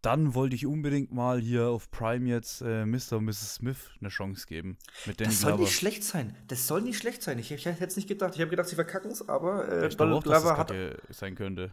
[0.02, 3.18] dann wollte ich unbedingt mal hier auf Prime jetzt äh, Mr.
[3.18, 3.56] und Mrs.
[3.56, 4.78] Smith eine Chance geben.
[5.06, 6.36] Mit das soll nicht schlecht sein.
[6.48, 7.38] Das soll nicht schlecht sein.
[7.38, 8.36] Ich, ich hätte es nicht gedacht.
[8.36, 10.74] Ich habe gedacht, sie verkacken es, aber äh, ich glaube auch, dass es hat
[11.10, 11.72] sein könnte.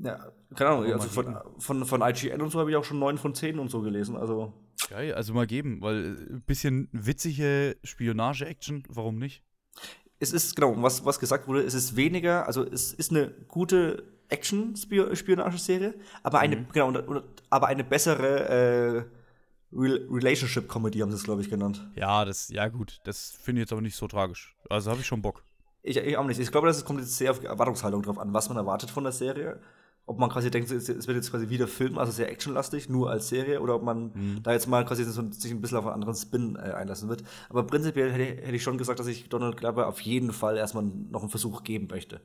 [0.00, 0.92] Ja, keine Ahnung.
[0.92, 3.68] Also von, von, von IGN und so habe ich auch schon 9 von 10 und
[3.68, 4.16] so gelesen.
[4.16, 4.52] Also.
[4.88, 9.42] Geil, also mal geben, weil ein äh, bisschen witzige Spionage-Action, warum nicht?
[10.20, 14.02] Es ist, genau, was, was gesagt wurde, es ist weniger, also es ist eine gute
[14.28, 16.66] Action-Spionageserie, aber eine, mhm.
[16.72, 19.04] genau, aber eine bessere äh,
[19.72, 21.88] Relationship-Comedy haben sie es, glaube ich, genannt.
[21.94, 24.56] Ja, das, ja gut, das finde ich jetzt aber nicht so tragisch.
[24.68, 25.42] Also habe ich schon Bock.
[25.82, 26.40] Ich, ich auch nicht.
[26.40, 29.12] Ich glaube, das kommt jetzt sehr auf Erwartungshaltung drauf an, was man erwartet von der
[29.12, 29.60] Serie
[30.08, 33.28] ob man quasi denkt, es wird jetzt quasi wieder Film, also sehr actionlastig, nur als
[33.28, 34.42] Serie, oder ob man mhm.
[34.42, 37.22] da jetzt mal quasi so, sich ein bisschen auf einen anderen Spin äh, einlassen wird.
[37.50, 40.84] Aber prinzipiell hätte, hätte, ich schon gesagt, dass ich Donald Glover auf jeden Fall erstmal
[40.84, 42.22] noch einen Versuch geben möchte.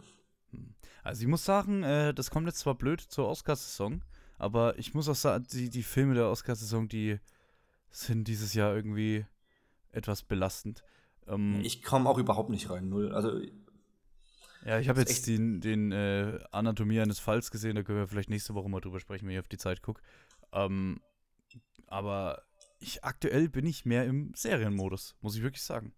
[0.52, 0.74] Hm.
[1.04, 4.02] Also ich muss sagen, äh, das kommt jetzt zwar blöd zur Oscarsaison,
[4.38, 7.20] aber ich muss auch sagen, die, die Filme der Oscarsaison, die
[7.90, 9.26] sind dieses Jahr irgendwie
[9.92, 10.84] etwas belastend.
[11.28, 13.12] Ähm, ich komme auch überhaupt nicht rein, null.
[13.12, 13.42] Also
[14.66, 18.30] ja, ich habe jetzt den, den äh, Anatomie eines Falls gesehen, da können wir vielleicht
[18.30, 20.02] nächste Woche mal drüber sprechen, wenn ich auf die Zeit gucke.
[20.54, 21.02] Ähm,
[21.88, 22.44] aber
[22.80, 25.94] ich, aktuell bin ich mehr im Serienmodus, muss ich wirklich sagen.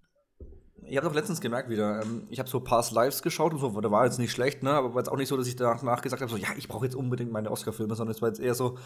[0.88, 3.80] Ich habe doch letztens gemerkt wieder, ähm, ich habe so Past Lives geschaut und so,
[3.82, 4.72] da war jetzt nicht schlecht, ne?
[4.72, 6.86] aber war jetzt auch nicht so, dass ich danach gesagt habe, so, ja, ich brauche
[6.86, 8.78] jetzt unbedingt meine Oscar-Filme, sondern es war jetzt eher so,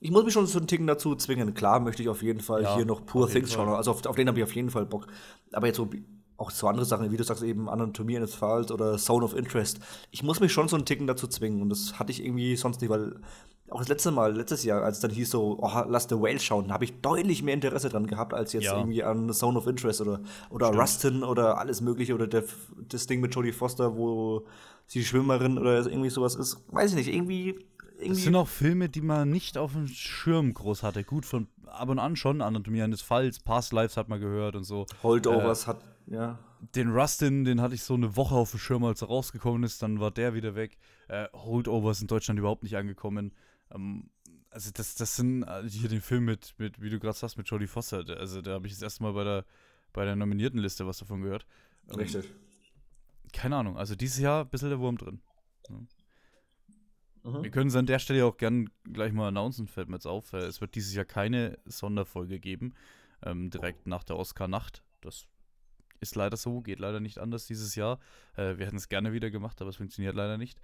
[0.00, 1.54] ich muss mich schon so einen Ticken dazu zwingen.
[1.54, 4.16] Klar möchte ich auf jeden Fall ja, hier noch Poor Things schauen, also auf, auf
[4.16, 5.06] den habe ich auf jeden Fall Bock.
[5.52, 5.88] Aber jetzt so
[6.36, 9.78] auch so andere Sachen, wie du sagst, eben Anatomie eines Falls oder Zone of Interest.
[10.10, 12.80] Ich muss mich schon so einen Ticken dazu zwingen und das hatte ich irgendwie sonst
[12.80, 13.16] nicht, weil
[13.70, 16.38] auch das letzte Mal, letztes Jahr, als es dann hieß so, oh, lass The Whale
[16.38, 18.76] schauen, habe ich deutlich mehr Interesse dran gehabt, als jetzt ja.
[18.76, 20.20] irgendwie an Zone of Interest oder,
[20.50, 22.44] oder Rustin oder alles mögliche oder der,
[22.88, 24.44] das Ding mit Jodie Foster, wo
[24.86, 26.58] sie Schwimmerin oder irgendwie sowas ist.
[26.68, 27.58] Weiß ich nicht, irgendwie
[27.98, 28.08] irgendwie.
[28.08, 31.04] Das sind auch Filme, die man nicht auf dem Schirm groß hatte.
[31.04, 32.42] Gut, von ab und an schon.
[32.42, 34.86] Anatomie eines Falls, Past Lives hat man gehört und so.
[35.02, 36.38] Holdovers äh, hat ja.
[36.74, 39.82] Den Rustin, den hatte ich so eine Woche auf dem Schirm, als er rausgekommen ist,
[39.82, 40.78] dann war der wieder weg.
[41.08, 43.32] Äh, Holdovers in Deutschland überhaupt nicht angekommen.
[43.70, 44.10] Ähm,
[44.50, 47.48] also das, das sind äh, hier den Film mit, mit wie du gerade sagst, mit
[47.48, 48.04] Jodie Foster.
[48.18, 49.44] Also da habe ich das erste Mal bei der,
[49.92, 51.46] bei der nominierten Liste was davon gehört.
[51.88, 52.32] Ähm, Richtig.
[53.32, 55.20] Keine Ahnung, also dieses Jahr ein bisschen der Wurm drin.
[55.68, 55.76] Ja.
[57.24, 57.42] Mhm.
[57.42, 60.32] Wir können es an der Stelle auch gern gleich mal announcen, fällt mir jetzt auf.
[60.34, 62.74] Es wird dieses Jahr keine Sonderfolge geben,
[63.22, 64.84] ähm, direkt nach der Oscar-Nacht.
[65.00, 65.26] Das
[66.04, 67.98] ist leider so, geht leider nicht anders dieses Jahr.
[68.36, 70.60] Äh, wir hätten es gerne wieder gemacht, aber es funktioniert leider nicht.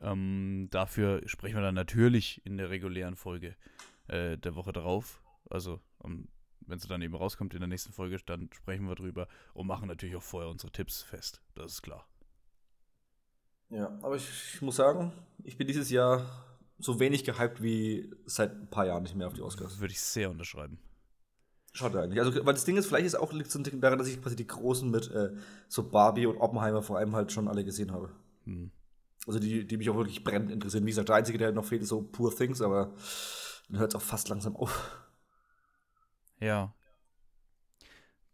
[0.00, 3.56] Ähm, dafür sprechen wir dann natürlich in der regulären Folge
[4.08, 5.22] äh, der Woche darauf.
[5.50, 6.28] Also, um,
[6.60, 9.88] wenn sie dann eben rauskommt in der nächsten Folge, dann sprechen wir drüber und machen
[9.88, 11.42] natürlich auch vorher unsere Tipps fest.
[11.54, 12.06] Das ist klar.
[13.70, 15.12] Ja, aber ich, ich muss sagen,
[15.44, 16.26] ich bin dieses Jahr
[16.78, 19.80] so wenig gehypt wie seit ein paar Jahren nicht mehr auf die Oscars.
[19.80, 20.78] Würde ich sehr unterschreiben.
[21.72, 22.20] Schade eigentlich.
[22.20, 24.46] Also, weil das Ding ist, vielleicht ist auch liegt Ding daran, dass ich quasi die
[24.46, 25.32] großen mit äh,
[25.68, 28.10] so Barbie und Oppenheimer vor allem halt schon alle gesehen habe.
[28.44, 28.70] Hm.
[29.26, 30.84] Also die, die mich auch wirklich brennend interessieren.
[30.86, 32.94] Wie gesagt, der einzige, der halt noch fehlt, ist so Poor Things, aber
[33.68, 35.06] dann hört es auch fast langsam auf.
[36.40, 36.74] Ja.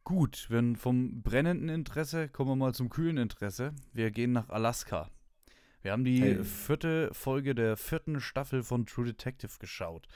[0.05, 3.72] Gut, wenn vom brennenden Interesse kommen wir mal zum kühlen Interesse.
[3.93, 5.11] Wir gehen nach Alaska.
[5.80, 6.45] Wir haben die hey.
[6.45, 10.07] vierte Folge der vierten Staffel von True Detective geschaut.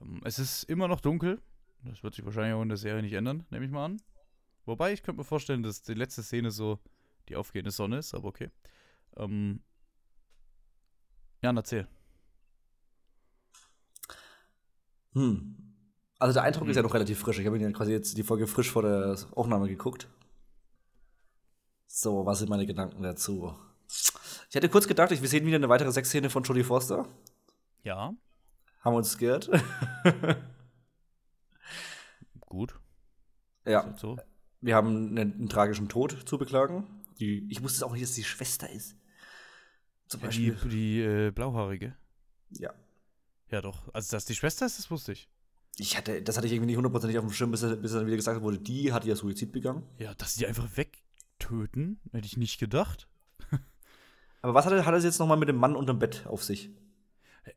[0.00, 1.40] Ähm, es ist immer noch dunkel,
[1.84, 4.02] das wird sich wahrscheinlich auch in der Serie nicht ändern, nehme ich mal an.
[4.64, 6.78] Wobei, ich könnte mir vorstellen, dass die letzte Szene so
[7.28, 8.50] die aufgehende Sonne ist, aber okay.
[9.16, 9.60] Ähm,
[11.42, 11.88] ja, erzähl.
[15.14, 15.56] Hm.
[16.18, 16.70] Also der Eindruck hm.
[16.70, 17.38] ist ja noch relativ frisch.
[17.38, 20.08] Ich habe mir ja quasi jetzt die Folge frisch vor der Aufnahme geguckt.
[21.86, 23.54] So, was sind meine Gedanken dazu?
[24.48, 27.06] Ich hätte kurz gedacht, wir sehen wieder eine weitere Sexszene von Jodie Foster.
[27.82, 28.14] Ja.
[28.80, 29.50] Haben wir uns geirrt.
[32.52, 32.78] Gut.
[33.66, 33.94] Ja.
[33.96, 34.18] So.
[34.60, 36.84] Wir haben einen, einen tragischen Tod zu beklagen.
[37.18, 38.94] Die, ich wusste es auch nicht, dass die Schwester ist.
[40.06, 40.56] Zum Die, Beispiel.
[40.70, 41.96] die äh, blauhaarige.
[42.50, 42.74] Ja.
[43.50, 43.88] Ja, doch.
[43.94, 45.30] Also, dass die Schwester ist, das wusste ich.
[45.78, 48.04] Ich hatte, das hatte ich irgendwie nicht hundertprozentig auf dem Schirm, bis, er- bis dann
[48.06, 49.84] wieder gesagt wurde, die hat ja Suizid begangen.
[49.96, 53.08] Ja, dass die einfach wegtöten, hätte ich nicht gedacht.
[54.42, 56.70] Aber was hat hat er jetzt nochmal mit dem Mann unterm Bett auf sich?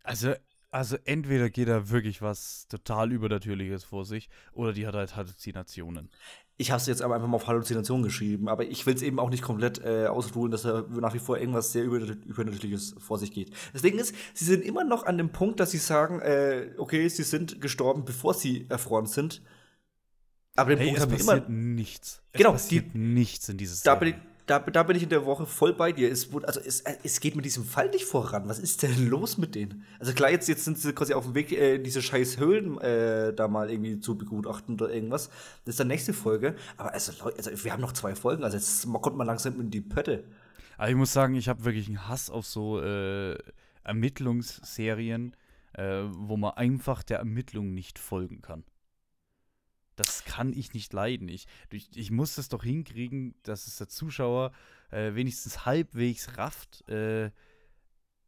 [0.03, 0.33] Also,
[0.71, 6.09] also entweder geht da wirklich was total Übernatürliches vor sich oder die hat halt Halluzinationen.
[6.57, 9.19] Ich habe es jetzt aber einfach mal auf Halluzination geschrieben, aber ich will es eben
[9.19, 13.17] auch nicht komplett äh, ausruhen, dass da nach wie vor irgendwas sehr Über- Übernatürliches vor
[13.19, 13.51] sich geht.
[13.73, 17.07] Das Ding ist, sie sind immer noch an dem Punkt, dass sie sagen, äh, okay,
[17.09, 19.41] sie sind gestorben, bevor sie erfroren sind.
[20.55, 21.57] Aber den Hey, Punkt es haben wir passiert immer.
[21.57, 22.23] nichts.
[22.31, 25.25] Genau, es passiert nichts in dieses Da bin, ich, da, da bin ich in der
[25.25, 26.11] Woche voll bei dir.
[26.11, 28.47] Es, also es, äh, es geht mit diesem Fall nicht voran.
[28.47, 29.83] Was ist denn los mit denen?
[29.99, 33.33] Also klar, jetzt, jetzt sind sie quasi auf dem Weg, äh, diese scheiß Höhlen äh,
[33.33, 35.29] da mal irgendwie zu begutachten oder irgendwas.
[35.65, 36.55] Das ist dann nächste Folge.
[36.77, 38.43] Aber also, also wir haben noch zwei Folgen.
[38.43, 40.23] Also jetzt kommt man langsam in die Pötte.
[40.77, 43.37] Aber ich muss sagen, ich habe wirklich einen Hass auf so äh,
[43.83, 45.35] Ermittlungsserien,
[45.73, 48.63] äh, wo man einfach der Ermittlung nicht folgen kann.
[49.95, 51.29] Das kann ich nicht leiden.
[51.29, 54.51] Ich, ich, muss das doch hinkriegen, dass es der Zuschauer
[54.91, 57.31] äh, wenigstens halbwegs rafft, äh,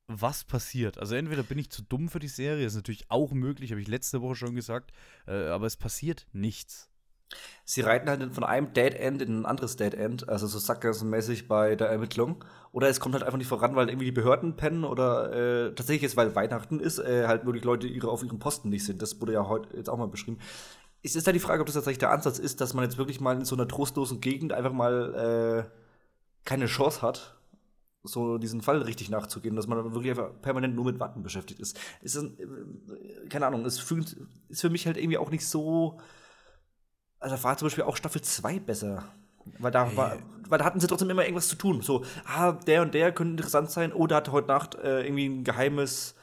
[0.07, 0.97] was passiert.
[0.97, 3.87] Also entweder bin ich zu dumm für die Serie, ist natürlich auch möglich, habe ich
[3.87, 4.91] letzte Woche schon gesagt,
[5.27, 6.89] äh, aber es passiert nichts.
[7.65, 11.49] Sie reiten halt von einem Dead End in ein anderes Dead End, also so sackgassenmäßig
[11.49, 12.43] bei der Ermittlung.
[12.71, 16.03] Oder es kommt halt einfach nicht voran, weil irgendwie die Behörden pennen oder äh, tatsächlich
[16.03, 19.01] jetzt, weil Weihnachten ist, äh, halt wirklich Leute ihre, auf ihren Posten nicht sind.
[19.01, 20.39] Das wurde ja heute jetzt auch mal beschrieben.
[21.03, 23.21] Es ist da die Frage, ob das tatsächlich der Ansatz ist, dass man jetzt wirklich
[23.21, 25.77] mal in so einer trostlosen Gegend einfach mal äh,
[26.43, 27.37] keine Chance hat,
[28.03, 31.79] so diesen Fall richtig nachzugehen, dass man wirklich einfach permanent nur mit Warten beschäftigt ist.
[32.01, 34.17] ist ein, äh, keine Ahnung, es fühlt,
[34.49, 35.99] ist für mich halt irgendwie auch nicht so.
[37.19, 39.03] Also da war zum Beispiel auch Staffel 2 besser.
[39.59, 40.17] Weil da, war,
[40.49, 41.81] weil da hatten sie trotzdem immer irgendwas zu tun.
[41.81, 43.93] So, ah, der und der könnte interessant sein.
[43.93, 46.15] Oh, der hatte heute Nacht äh, irgendwie ein geheimes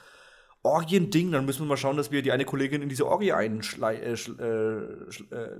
[0.64, 1.30] Orgien-Ding.
[1.30, 4.12] Dann müssen wir mal schauen, dass wir die eine Kollegin in diese Orgie einschlei äh,
[4.12, 5.50] äh, äh.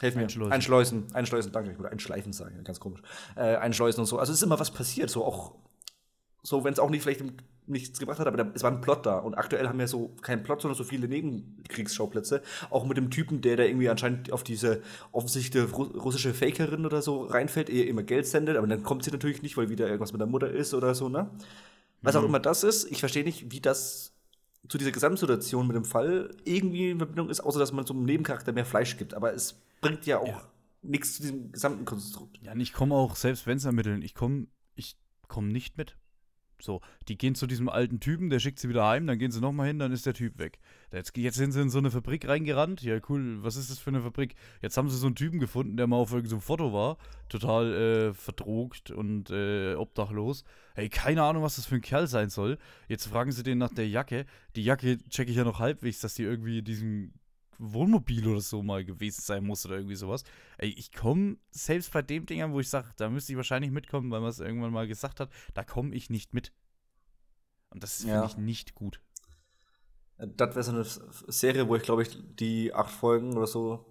[0.00, 0.52] Einschleusen.
[0.52, 1.06] Einschleusen.
[1.12, 1.72] Einschleusen, danke.
[1.72, 3.00] Ich wollte einschleifen sagen, ganz komisch.
[3.34, 4.18] Äh, einschleusen und so.
[4.18, 5.10] Also es ist immer was passiert.
[5.10, 5.56] So auch,
[6.42, 7.24] so wenn es auch nicht vielleicht
[7.66, 9.18] nichts gebracht hat, aber da, es war ein Plot da.
[9.18, 12.42] Und aktuell haben wir so keinen Plot, sondern so viele Nebenkriegsschauplätze.
[12.68, 14.82] Auch mit dem Typen, der da irgendwie anscheinend auf diese
[15.12, 19.10] offensichtliche Ru- russische Fakerin oder so reinfällt, ihr immer Geld sendet, aber dann kommt sie
[19.10, 21.30] natürlich nicht, weil wieder irgendwas mit der Mutter ist oder so, ne?
[22.02, 24.13] Was auch immer das ist, ich verstehe nicht, wie das
[24.68, 28.04] zu dieser Gesamtsituation mit dem Fall irgendwie in Verbindung ist, außer dass man so einem
[28.04, 29.14] Nebencharakter mehr Fleisch gibt.
[29.14, 30.42] Aber es bringt ja auch Ja.
[30.82, 32.38] nichts zu diesem gesamten Konstrukt.
[32.42, 34.96] Ja, und ich komme auch, selbst wenn es ermitteln, ich komme ich
[35.28, 35.96] komm nicht mit.
[36.60, 39.40] So, die gehen zu diesem alten Typen, der schickt sie wieder heim, dann gehen sie
[39.40, 40.58] nochmal hin, dann ist der Typ weg.
[40.92, 42.82] Jetzt, jetzt sind sie in so eine Fabrik reingerannt.
[42.82, 44.34] Ja, cool, was ist das für eine Fabrik?
[44.62, 46.96] Jetzt haben sie so einen Typen gefunden, der mal auf irgendeinem Foto war,
[47.28, 50.44] total äh, verdrogt und äh, obdachlos.
[50.74, 52.58] Hey, keine Ahnung, was das für ein Kerl sein soll.
[52.88, 54.26] Jetzt fragen sie den nach der Jacke.
[54.56, 57.12] Die Jacke checke ich ja noch halbwegs, dass die irgendwie in diesem
[57.58, 60.24] Wohnmobil oder so mal gewesen sein muss oder irgendwie sowas.
[60.58, 64.10] Ey, ich komme selbst bei dem Dingern, wo ich sage, da müsste ich wahrscheinlich mitkommen,
[64.10, 66.52] weil man es irgendwann mal gesagt hat, da komme ich nicht mit.
[67.70, 68.24] Und das finde Ja.
[68.26, 69.00] ich nicht gut.
[70.18, 70.84] Das wäre so eine
[71.32, 73.84] Serie, wo ich glaube ich die acht Folgen oder so,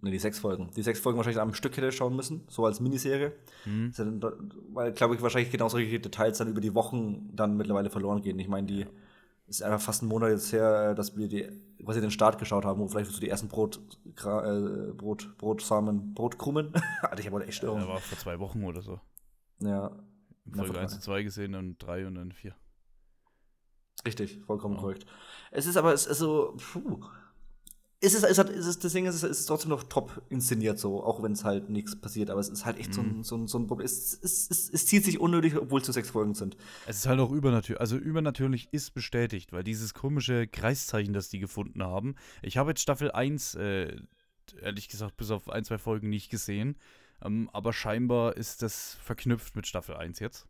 [0.00, 2.80] ne, die sechs Folgen, die sechs Folgen wahrscheinlich am Stück hätte schauen müssen, so als
[2.80, 3.32] Miniserie.
[3.64, 3.92] Hm?
[3.96, 8.22] Dann- Weil, glaube ich, wahrscheinlich genau solche Details dann über die Wochen dann mittlerweile verloren
[8.22, 8.38] gehen.
[8.38, 8.86] Ich meine, die
[9.46, 11.48] ist einfach fast ein Monat jetzt her, äh, dass wir die,
[11.84, 16.72] quasi den Start geschaut haben, wo vielleicht so die ersten Brot, äh, Brot, Brotsamen, Brotkrumen.
[17.02, 17.86] Alter, ich habe heute echt Störung.
[17.86, 19.00] war vor zwei Wochen oder so.
[19.60, 19.90] Ja,
[20.46, 20.96] Na, Folge vor 1 drei.
[20.96, 22.54] und 2 gesehen und 3 und dann 4.
[24.06, 24.80] richtig, vollkommen Ja.
[24.80, 25.06] korrekt.
[25.50, 27.04] Es ist aber, es ist so, puh.
[28.04, 30.78] Es ist, es hat, es ist, das Ding ist, es ist trotzdem noch top inszeniert,
[30.78, 32.30] so, auch wenn es halt nichts passiert.
[32.30, 33.86] Aber es ist halt echt so, ein, so, ein, so ein Problem.
[33.86, 36.56] Es, es, es, es zieht sich unnötig, obwohl es zu sechs Folgen sind.
[36.86, 37.80] Es ist halt auch übernatürlich.
[37.80, 42.14] Also übernatürlich ist bestätigt, weil dieses komische Kreiszeichen, das die gefunden haben.
[42.42, 43.96] Ich habe jetzt Staffel 1, äh,
[44.60, 46.76] ehrlich gesagt, bis auf ein, zwei Folgen nicht gesehen.
[47.22, 50.46] Ähm, aber scheinbar ist das verknüpft mit Staffel 1 jetzt.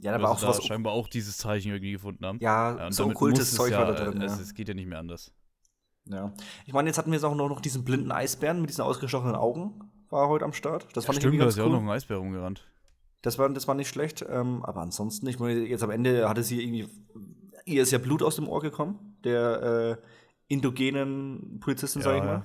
[0.00, 0.66] Ja, da war auch sie da sowas.
[0.66, 2.38] scheinbar auch dieses Zeichen irgendwie gefunden haben.
[2.40, 4.20] Ja, und so okkultes es Zeug ja, war da drin.
[4.20, 4.32] äh, Ja.
[4.34, 5.32] Es, es geht ja nicht mehr anders.
[6.06, 6.32] Ja.
[6.66, 9.34] Ich meine, jetzt hatten wir jetzt auch noch, noch diesen blinden Eisbären mit diesen ausgestochenen
[9.34, 9.90] Augen.
[10.10, 10.88] War heute am Start.
[10.94, 11.74] Das fand ich Stimmt, irgendwie da ist ja auch cool.
[11.74, 12.66] noch ein Eisbär rumgerannt.
[13.22, 14.24] Das war, das war nicht schlecht.
[14.28, 16.88] Ähm, aber ansonsten, ich meine, jetzt am Ende hatte sie irgendwie.
[17.64, 20.06] Ihr ist ja Blut aus dem Ohr gekommen, der äh,
[20.48, 22.44] indogenen Polizistin, sag ich Ja, mal.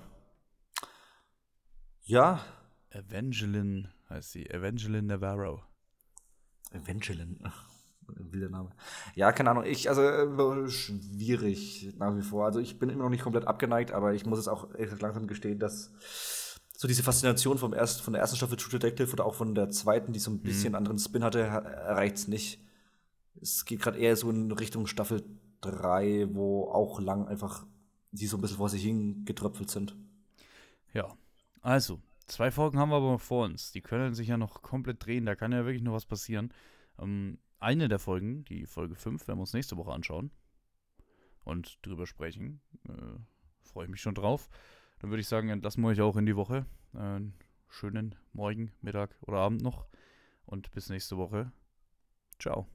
[2.03, 2.39] Ja,
[2.91, 4.49] Evangeline heißt sie.
[4.49, 5.61] Evangeline Navarro.
[6.71, 7.37] Evangeline.
[8.07, 8.71] Wilder Name.
[9.15, 9.63] Ja, keine Ahnung.
[9.65, 12.45] Ich, also äh, schwierig nach wie vor.
[12.45, 15.59] Also ich bin immer noch nicht komplett abgeneigt, aber ich muss es auch langsam gestehen,
[15.59, 15.91] dass
[16.75, 19.69] so diese Faszination vom erst, von der ersten Staffel True Detective oder auch von der
[19.69, 20.75] zweiten, die so ein bisschen mhm.
[20.75, 22.61] anderen Spin hatte, erreicht es nicht.
[23.41, 25.23] Es geht gerade eher so in Richtung Staffel
[25.61, 27.65] 3, wo auch lang einfach
[28.11, 29.95] die so ein bisschen vor sich hingetröpfelt sind.
[30.93, 31.15] Ja,
[31.61, 33.71] also, zwei Folgen haben wir aber vor uns.
[33.71, 36.53] Die können sich ja noch komplett drehen, da kann ja wirklich noch was passieren.
[36.99, 40.31] Ähm, eine der Folgen, die Folge 5, werden wir uns nächste Woche anschauen
[41.43, 42.61] und drüber sprechen.
[42.87, 43.19] Äh,
[43.61, 44.49] Freue ich mich schon drauf.
[44.99, 46.65] Dann würde ich sagen, entlassen wir euch auch in die Woche.
[46.93, 47.19] Äh,
[47.67, 49.85] schönen Morgen, Mittag oder Abend noch.
[50.45, 51.51] Und bis nächste Woche.
[52.39, 52.67] Ciao.